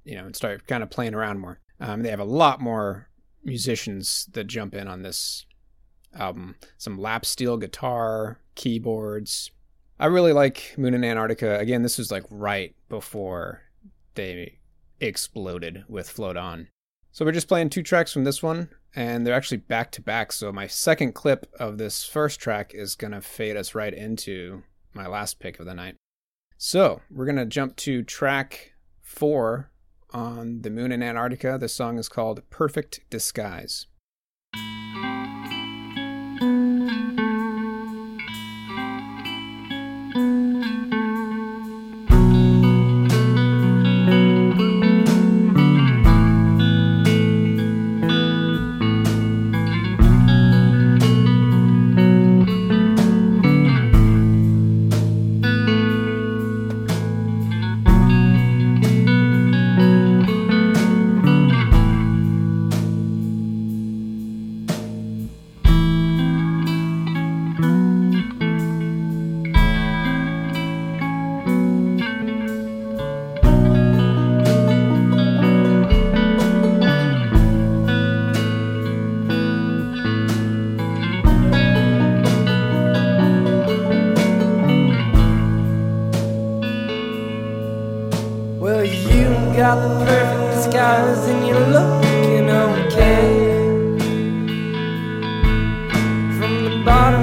[0.04, 1.60] you know, and start kind of playing around more.
[1.80, 3.10] Um, they have a lot more
[3.44, 5.46] musicians that jump in on this
[6.16, 6.56] album.
[6.78, 9.52] Some lap steel guitar, keyboards,
[10.00, 11.60] I really like Moon in Antarctica.
[11.60, 13.62] Again, this was like right before
[14.16, 14.60] they
[15.00, 16.68] exploded with Float On.
[17.12, 20.32] So we're just playing two tracks from this one, and they're actually back to back.
[20.32, 24.64] So my second clip of this first track is going to fade us right into
[24.94, 25.96] my last pick of the night.
[26.58, 29.72] So we're going to jump to track four
[30.12, 31.58] on The Moon in Antarctica.
[31.58, 33.86] The song is called Perfect Disguise.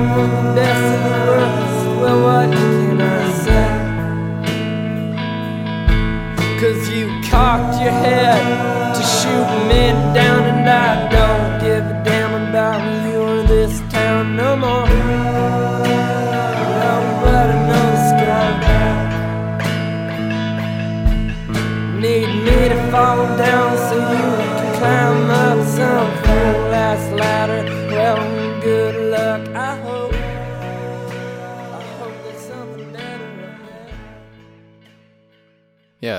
[0.01, 0.70] The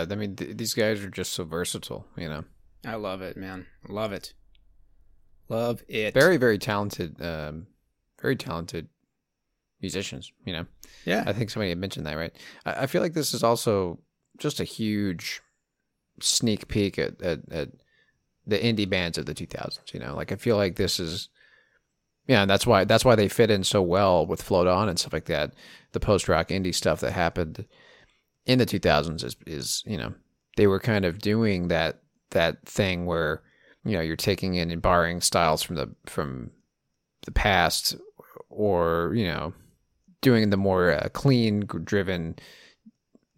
[0.10, 2.44] Yeah, I mean, th- these guys are just so versatile, you know.
[2.86, 3.68] I love it, man.
[3.88, 4.34] Love it.
[5.50, 6.14] Love it.
[6.14, 7.68] Very, very talented, um,
[8.22, 8.88] very talented
[9.82, 10.66] musicians, you know.
[11.06, 11.24] Yeah.
[11.26, 12.36] I think somebody had mentioned that, right?
[12.66, 14.00] I, I feel like this is also
[14.38, 15.42] just a huge
[16.20, 17.70] sneak peek at, at, at
[18.48, 20.16] the indie bands of the 2000s, you know.
[20.16, 21.30] Like, I feel like this is,
[22.28, 24.98] yeah, and that's why that's why they fit in so well with Float On and
[24.98, 25.54] stuff like that.
[25.92, 27.66] The post rock indie stuff that happened
[28.46, 30.14] in the 2000s is, is you know
[30.58, 33.42] they were kind of doing that that thing where
[33.84, 36.52] you know you're taking in and borrowing styles from the from
[37.26, 37.96] the past
[38.50, 39.54] or you know
[40.22, 42.36] doing the more uh, clean driven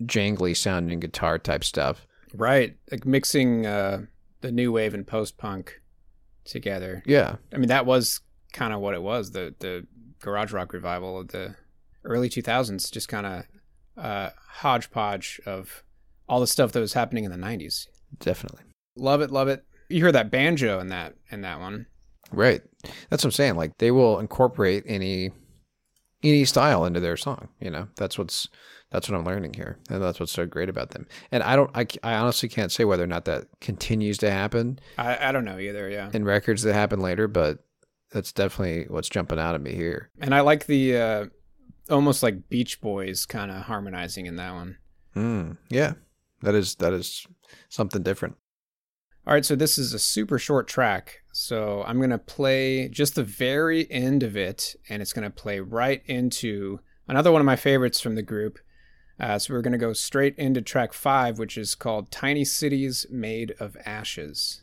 [0.04, 2.76] jangly sounding guitar type stuff Right.
[2.92, 4.06] Like mixing uh,
[4.42, 5.82] the new wave and post punk
[6.46, 7.04] together.
[7.06, 9.88] yeah I mean, that was kind of what it was the, the
[10.20, 11.56] garage rock revival of the
[12.04, 13.44] early 2000s, just kind of
[13.98, 15.84] uh, hodgepodge of
[16.28, 17.88] all the stuff that was happening in the 90s.
[18.20, 18.62] definitely
[18.96, 19.66] Love it, love it.
[19.90, 21.88] You hear that banjo in that in that one.
[22.32, 22.62] right
[23.10, 25.32] that's what i'm saying like they will incorporate any
[26.24, 28.48] any style into their song you know that's what's
[28.92, 31.70] that's what i'm learning here and that's what's so great about them and i don't
[31.76, 35.46] i, I honestly can't say whether or not that continues to happen I, I don't
[35.46, 36.10] know either, yeah.
[36.14, 37.60] in records that happen later but
[38.12, 41.26] that's definitely what's jumping out at me here And I like the uh,
[41.90, 44.78] almost like Beach Boys kind of harmonizing in that one.
[45.16, 45.94] mm, yeah
[46.42, 47.26] that is that is
[47.70, 48.36] something different
[49.26, 51.22] All right, so this is a super short track.
[51.32, 55.30] So I'm going to play just the very end of it, and it's going to
[55.44, 58.60] play right into another one of my favorites from the group.
[59.20, 63.06] Uh, so we're going to go straight into track five, which is called Tiny Cities
[63.10, 64.63] Made of Ashes.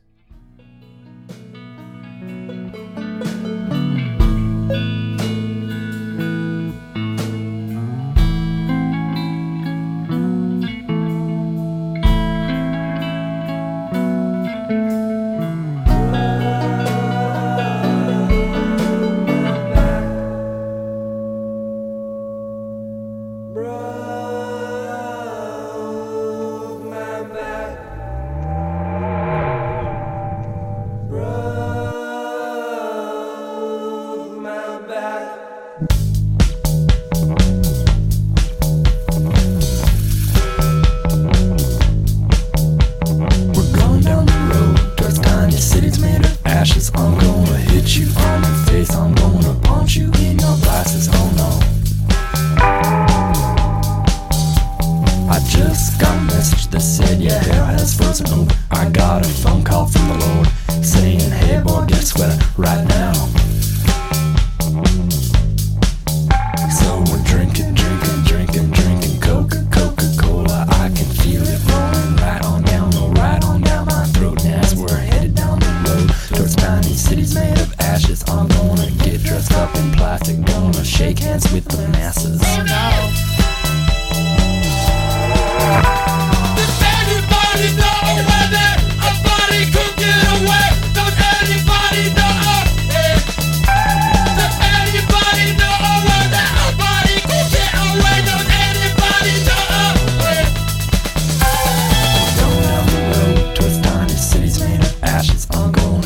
[105.20, 105.99] Made of ashes.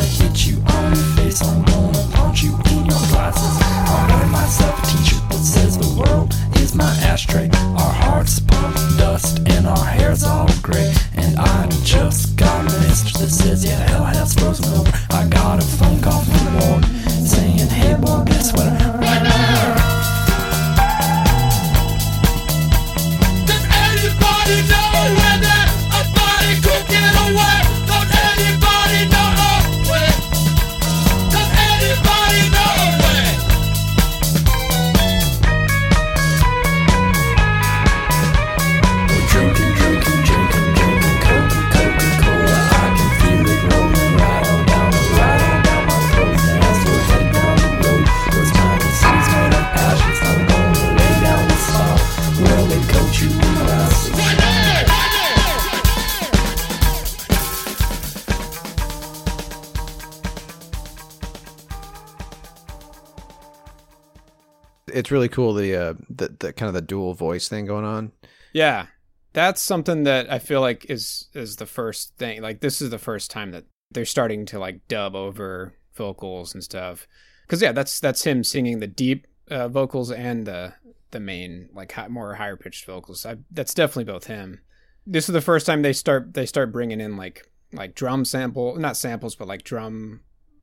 [65.35, 68.12] Cool the uh the, the kind of the dual voice thing going on.
[68.53, 68.87] Yeah.
[69.32, 72.41] That's something that I feel like is is the first thing.
[72.41, 76.62] Like this is the first time that they're starting to like dub over vocals and
[76.62, 77.09] stuff.
[77.49, 80.74] Cuz yeah, that's that's him singing the deep uh, vocals and the
[81.11, 83.26] the main like high, more higher pitched vocals.
[83.26, 84.61] I, that's definitely both him.
[85.05, 88.76] This is the first time they start they start bringing in like like drum sample,
[88.76, 90.20] not samples, but like drum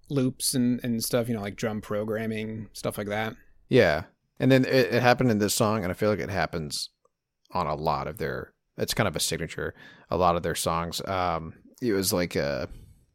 [0.10, 1.28] loops and and stuff.
[1.28, 3.36] You know, like drum programming stuff like that.
[3.68, 4.04] Yeah.
[4.42, 6.90] And then it, it happened in this song, and I feel like it happens
[7.52, 8.54] on a lot of their.
[8.78, 9.74] It's kind of a signature.
[10.10, 11.02] A lot of their songs.
[11.08, 12.68] Um, it was like a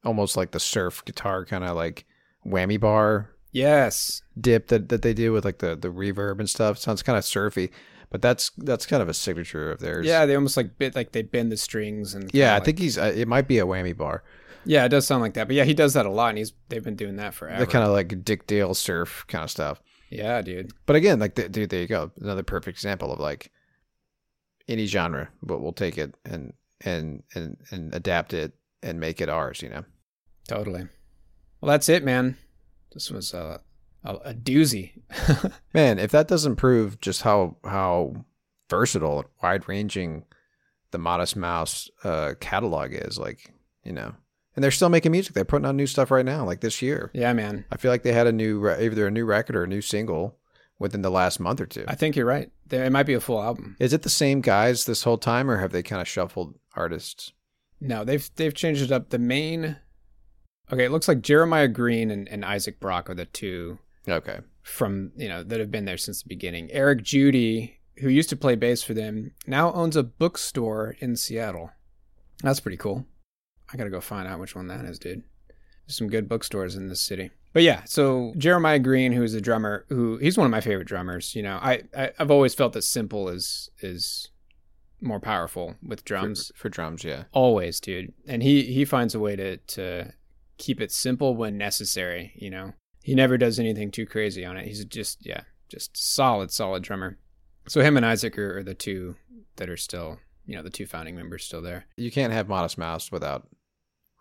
[0.05, 2.07] almost like the surf guitar kind of like
[2.47, 4.23] whammy bar Yes.
[4.41, 6.79] dip that, that they do with like the the reverb and stuff.
[6.79, 7.71] Sounds kind of surfy,
[8.11, 10.07] but that's that's kind of a signature of theirs.
[10.07, 12.51] Yeah, they almost like bit like they bend the strings and yeah.
[12.53, 12.99] I like- think he's.
[12.99, 14.23] Uh, it might be a whammy bar.
[14.65, 15.49] yeah, it does sound like that.
[15.49, 17.65] But yeah, he does that a lot, and he's they've been doing that forever.
[17.65, 19.81] The kind of like Dick Dale surf kind of stuff.
[20.11, 20.73] Yeah, dude.
[20.87, 22.11] But again, like the, dude, there you go.
[22.21, 23.51] Another perfect example of like
[24.69, 26.53] any genre, but we'll take it and
[26.83, 28.53] and and and adapt it
[28.83, 29.63] and make it ours.
[29.63, 29.85] You know.
[30.49, 30.89] Totally.
[31.61, 32.37] Well, that's it, man.
[32.93, 33.61] This was a
[34.05, 34.93] a, a doozy.
[35.75, 38.25] Man, if that doesn't prove just how how
[38.71, 40.25] versatile and wide ranging
[40.93, 43.53] the Modest Mouse uh, catalog is, like
[43.85, 44.15] you know,
[44.57, 45.35] and they're still making music.
[45.35, 47.11] They're putting out new stuff right now, like this year.
[47.15, 47.65] yeah, man.
[47.71, 50.39] I feel like they had a new either a new record or a new single
[50.79, 51.85] within the last month or two.
[51.87, 52.51] I think you're right.
[52.67, 53.77] There, it might be a full album.
[53.79, 57.33] Is it the same guys this whole time, or have they kind of shuffled artists?
[57.81, 59.11] No, they've they've changed it up.
[59.11, 59.77] The main.
[60.73, 63.79] Okay, it looks like Jeremiah Green and, and Isaac Brock are the two
[64.09, 66.71] Okay, from you know that have been there since the beginning.
[66.73, 71.71] Eric Judy, who used to play bass for them, now owns a bookstore in Seattle.
[72.43, 73.07] That's pretty cool.
[73.73, 75.23] I gotta go find out which one that is, dude.
[75.87, 77.31] There's some good bookstores in this city.
[77.53, 81.35] But yeah, so Jeremiah Green, who's a drummer, who he's one of my favorite drummers.
[81.35, 84.29] You know, I, I I've always felt that simple is is
[85.01, 86.51] more powerful with drums.
[86.55, 87.25] for, for drums, yeah.
[87.33, 88.13] Always, dude.
[88.27, 90.13] And he he finds a way to to
[90.59, 92.75] keep it simple when necessary, you know.
[93.03, 94.67] He never does anything too crazy on it.
[94.67, 97.19] He's just yeah, just solid solid drummer.
[97.69, 99.17] So him and Isaac are, are the two
[99.57, 101.87] that are still, you know, the two founding members still there.
[101.97, 103.49] You can't have Modest Mouse without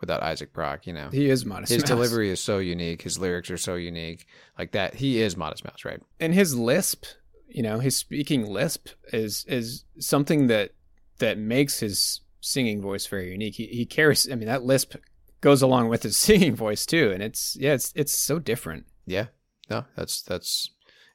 [0.05, 0.87] without Isaac Brock.
[0.87, 1.89] You know, He is Modest His Mouse.
[1.89, 3.01] delivery is so unique.
[3.01, 4.25] His lyrics are so unique.
[4.57, 6.01] Like that, he is Modest Mouse, right?
[6.19, 7.05] And his lisp,
[7.47, 10.71] you know, his speaking lisp is is something that
[11.19, 13.55] that makes his singing voice very unique.
[13.55, 14.95] He he carries I mean that lisp
[15.41, 18.85] goes along with his singing voice too and it's yeah, it's it's so different.
[19.05, 19.27] Yeah.
[19.69, 20.69] No, that's that's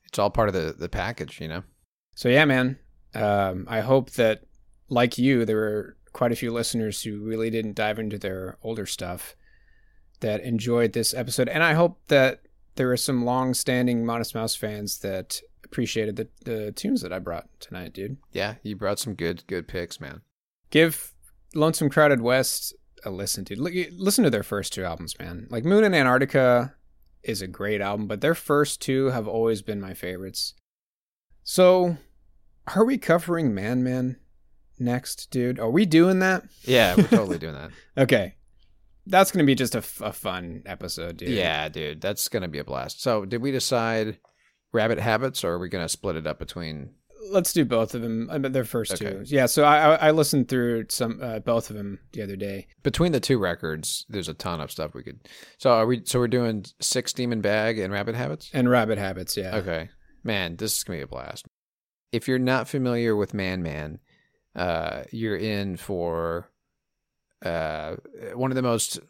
[0.07, 1.41] it's all part of the the package.
[1.41, 1.63] You know.
[2.15, 2.79] So yeah, man.
[3.15, 4.43] Um, I hope that,
[4.89, 8.87] like you, there were quite a few listeners who really didn't dive into their older
[8.87, 9.37] stuff
[10.21, 12.43] that enjoyed this episode, and I hope that
[12.77, 17.49] there are some long-standing Modest Mouse fans that appreciated the, the tunes that I brought
[17.61, 18.17] tonight, dude.
[18.33, 20.23] Yeah, you brought some good good picks, man.
[20.71, 21.15] Give
[21.55, 23.59] Lonesome Crowded West a listen, dude.
[23.59, 25.47] Li- Listen to their first two albums, man.
[25.51, 26.75] Like Moon and Antarctica
[27.23, 30.55] is a great album, but their first two have always been my favorites.
[31.43, 31.97] So,
[32.75, 34.17] are we covering Man Man
[34.81, 35.59] next, dude?
[35.61, 36.45] Are we doing that?
[36.63, 37.71] Yeah, we're totally doing that.
[37.97, 38.35] Okay.
[39.07, 41.31] That's going to be just a, f- a fun episode, dude.
[41.31, 43.03] Yeah, dude, that's gonna be a blast.
[43.03, 44.19] So, did we decide
[44.73, 46.91] Rabbit Habits, or are we gonna split it up between?
[47.31, 48.29] Let's do both of them.
[48.31, 49.11] I mean, their first Okay.
[49.11, 49.23] two.
[49.25, 52.69] Yeah, so I, I I listened through some uh, both of them the other day.
[52.83, 55.21] Between the two records, there's a ton of stuff we could.
[55.59, 56.03] So are we?
[56.05, 58.51] So we're doing Six Demon Bag and Rabbit Habits.
[58.53, 59.57] And Rabbit Habits, yeah.
[59.57, 59.89] Okay,
[60.23, 61.47] man, this is gonna be a blast.
[62.13, 63.99] If you're not familiar with Man Man,
[64.57, 66.51] uh, you're in for
[67.45, 67.97] uh
[68.35, 69.01] one of the most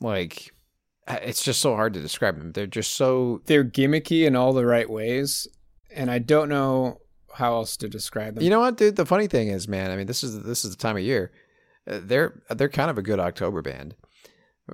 [0.00, 0.52] like
[1.08, 2.52] it's just so hard to describe them.
[2.52, 5.48] They're just so They're gimmicky in all the right ways,
[5.94, 7.00] and I don't know
[7.34, 8.44] how else to describe them.
[8.44, 8.96] You know what, dude?
[8.96, 9.90] The funny thing is, man.
[9.90, 11.32] I mean, this is this is the time of year.
[11.86, 13.96] Uh, they're they're kind of a good October band,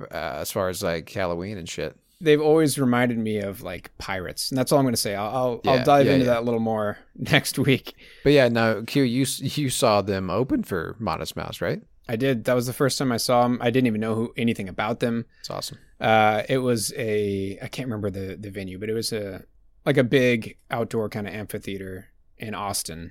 [0.01, 1.97] uh, as far as like Halloween and shit.
[2.21, 5.15] They've always reminded me of like pirates, and that's all I'm going to say.
[5.15, 6.35] I'll I'll, Yeah, I'll dive yeah, into yeah.
[6.35, 7.95] that a little more next week.
[8.25, 11.83] But yeah, no, Q, you you saw them open for Modest Mouse, right?
[12.09, 12.45] I did.
[12.45, 13.59] That was the first time I saw them.
[13.61, 15.27] I didn't even know who anything about them.
[15.41, 15.79] It's awesome.
[16.01, 19.45] Uh, it was a I can't remember the the venue, but it was a
[19.85, 22.09] like a big outdoor kind of amphitheater
[22.39, 23.11] in Austin.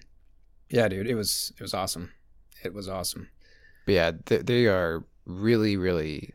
[0.69, 2.11] Yeah, dude, it was it was awesome.
[2.63, 3.29] It was awesome.
[3.85, 6.33] But yeah, they, they are really really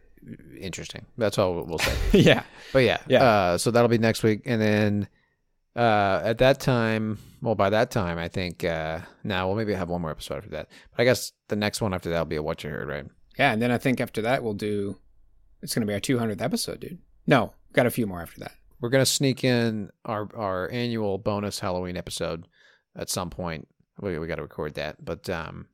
[0.59, 1.07] interesting.
[1.19, 1.95] That's all we'll say.
[2.13, 2.43] yeah.
[2.73, 3.23] But yeah, Yeah.
[3.25, 5.09] Uh, so that'll be next week, and then
[5.77, 9.89] uh, at that time, well, by that time, I think uh, now we'll maybe have
[9.89, 10.69] one more episode after that.
[10.97, 13.07] But I guess the next one after that will be a what you heard, right?
[13.39, 14.99] Yeah, and then I think after that we'll do.
[15.63, 16.99] It's going to be our 200th episode, dude.
[17.27, 18.53] No, got a few more after that.
[18.81, 22.49] we're gonna sneak in our our annual bonus Halloween episode
[22.97, 23.69] at some point.
[24.01, 25.69] We we got to record that, but um,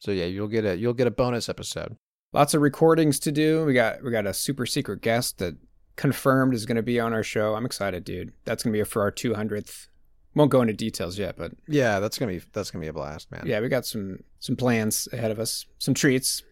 [0.00, 1.96] so yeah, you'll get a you'll get a bonus episode.
[2.32, 3.64] Lots of recordings to do.
[3.64, 5.56] We got we got a super secret guest that
[5.96, 7.54] confirmed is going to be on our show.
[7.54, 8.32] I'm excited, dude.
[8.44, 9.88] That's going to be for our 200th.
[10.34, 13.30] Won't go into details yet, but Yeah, that's gonna be that's gonna be a blast,
[13.30, 13.42] man.
[13.44, 16.42] yeah, we got some some plans ahead of us, some treats.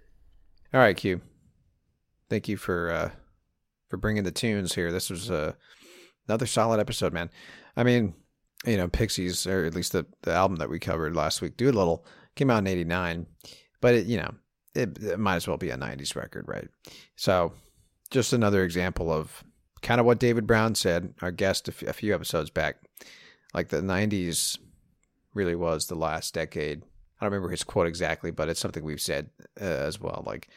[0.74, 1.22] All right, Q.
[2.28, 3.11] Thank you for uh
[3.89, 4.93] for bringing the tunes here.
[4.93, 5.55] This was uh,
[6.28, 7.31] another solid episode, man.
[7.74, 8.12] I mean,
[8.66, 12.05] you know, Pixies, or at least the, the album that we covered last week, Doolittle,
[12.37, 13.26] came out in '89,
[13.81, 14.35] but it, you know,
[14.75, 16.68] it, it might as well be a '90s record, right?
[17.16, 17.53] So,
[18.11, 19.45] just another example of
[19.83, 22.77] kind of what David Brown said, our guest a f- a few episodes back.
[23.55, 24.59] Like the '90s
[25.35, 26.83] really was the last decade.
[27.21, 30.23] I don't remember his quote exactly, but it's something we've said uh, as well.
[30.27, 30.49] Like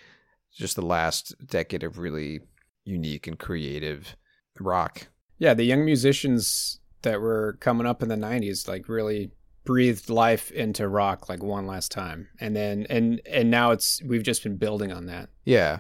[0.52, 2.42] just the last decade of really
[2.86, 4.16] unique and creative
[4.60, 5.08] rock.
[5.40, 9.32] Yeah, the young musicians that were coming up in the 90s like really
[9.66, 12.28] breathed life into rock like one last time.
[12.40, 15.30] And then and and now it's we've just been building on that.
[15.46, 15.80] Yeah.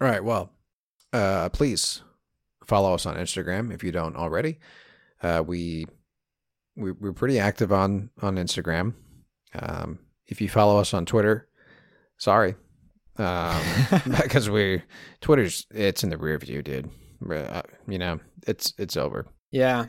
[0.00, 0.22] All right.
[0.22, 0.52] Well,
[1.12, 2.02] uh, please
[2.66, 4.58] follow us on Instagram if you don't already.
[5.22, 5.86] Uh, we,
[6.76, 8.94] we we're pretty active on on Instagram.
[9.58, 11.48] Um, if you follow us on Twitter,
[12.18, 12.56] sorry,
[13.16, 13.62] um,
[14.04, 14.82] because we
[15.20, 16.90] Twitter's it's in the rear view, dude.
[17.30, 19.26] Uh, You know, it's it's over.
[19.50, 19.86] Yeah.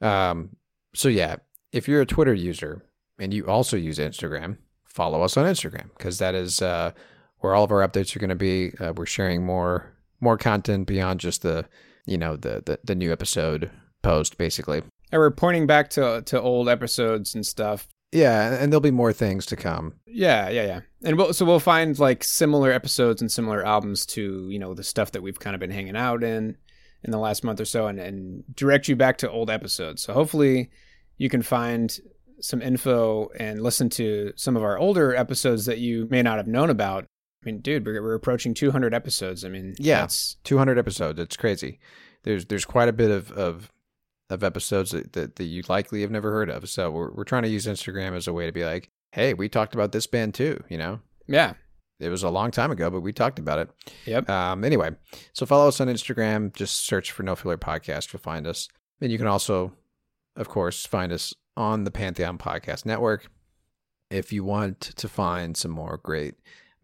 [0.00, 0.56] Um.
[0.94, 1.36] So yeah,
[1.72, 2.84] if you're a Twitter user
[3.18, 6.92] and you also use Instagram, follow us on Instagram because that is uh,
[7.38, 8.72] where all of our updates are going to be.
[8.78, 11.66] Uh, we're sharing more more content beyond just the
[12.06, 13.70] you know the the, the new episode
[14.02, 14.82] post, basically.
[15.10, 17.88] And we're pointing back to to old episodes and stuff.
[18.12, 19.94] Yeah, and there'll be more things to come.
[20.06, 20.80] Yeah, yeah, yeah.
[21.02, 24.84] And we'll, so we'll find like similar episodes and similar albums to, you know, the
[24.84, 26.58] stuff that we've kind of been hanging out in
[27.02, 30.02] in the last month or so and, and direct you back to old episodes.
[30.02, 30.70] So hopefully
[31.18, 31.98] you can find
[32.40, 36.46] some info and listen to some of our older episodes that you may not have
[36.46, 37.04] known about.
[37.04, 39.44] I mean, dude, we're, we're approaching 200 episodes.
[39.44, 41.18] I mean, Yeah, that's 200 episodes.
[41.18, 41.80] It's crazy.
[42.24, 43.70] There's there's quite a bit of of,
[44.30, 46.68] of episodes that, that, that you likely have never heard of.
[46.68, 49.48] So we're we're trying to use Instagram as a way to be like, hey, we
[49.48, 50.62] talked about this band too.
[50.68, 51.54] You know, yeah.
[52.00, 53.70] it was a long time ago, but we talked about it.
[54.06, 54.28] Yep.
[54.28, 54.64] Um.
[54.64, 54.90] Anyway,
[55.32, 56.54] so follow us on Instagram.
[56.54, 58.12] Just search for No Filler Podcast.
[58.12, 58.68] You'll find us.
[59.00, 59.72] And you can also,
[60.36, 63.28] of course, find us on the Pantheon Podcast Network.
[64.10, 66.34] If you want to find some more great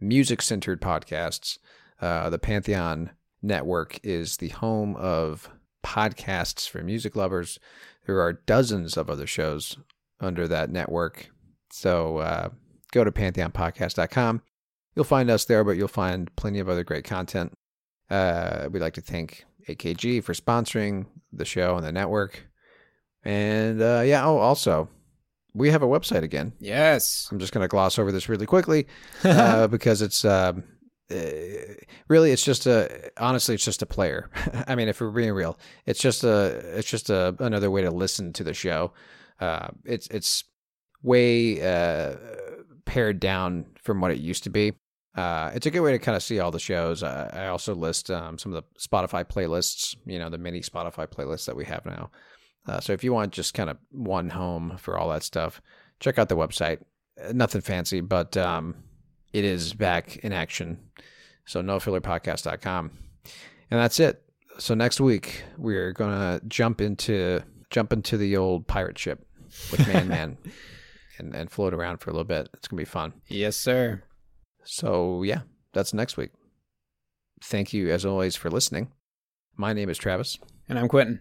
[0.00, 1.58] music centered podcasts,
[2.00, 3.10] uh, the Pantheon
[3.42, 5.50] Network is the home of
[5.84, 7.58] podcasts for music lovers.
[8.06, 9.76] There are dozens of other shows
[10.20, 11.30] under that network.
[11.70, 12.48] So uh,
[12.92, 14.42] go to pantheonpodcast.com.
[14.94, 17.52] You'll find us there, but you'll find plenty of other great content.
[18.10, 22.47] Uh, we'd like to thank AKG for sponsoring the show and the network.
[23.24, 24.88] And uh, yeah, oh, also,
[25.54, 26.52] we have a website again.
[26.60, 27.28] Yes.
[27.30, 28.86] I'm just going to gloss over this really quickly
[29.24, 30.64] uh, because it's um,
[31.10, 31.16] uh,
[32.08, 34.30] really it's just a honestly it's just a player.
[34.66, 37.90] I mean, if we're being real, it's just a it's just a another way to
[37.90, 38.92] listen to the show.
[39.40, 40.44] Uh, it's it's
[41.02, 42.16] way uh,
[42.84, 44.72] pared down from what it used to be.
[45.14, 47.02] Uh, it's a good way to kind of see all the shows.
[47.02, 51.08] I, I also list um, some of the Spotify playlists, you know, the mini Spotify
[51.08, 52.10] playlists that we have now.
[52.68, 55.62] Uh, so if you want just kind of one home for all that stuff,
[56.00, 56.80] check out the website.
[57.22, 58.74] Uh, Nothing fancy, but um,
[59.32, 60.78] it is back in action.
[61.46, 62.90] So nofillerpodcast.com.
[63.70, 64.22] And that's it.
[64.58, 69.24] So next week we're gonna jump into jump into the old pirate ship
[69.70, 70.38] with Man Man
[71.18, 72.48] and, and float around for a little bit.
[72.54, 73.12] It's gonna be fun.
[73.28, 74.02] Yes, sir.
[74.64, 75.42] So yeah,
[75.72, 76.30] that's next week.
[77.42, 78.90] Thank you as always for listening.
[79.56, 80.38] My name is Travis.
[80.68, 81.20] And I'm Quentin.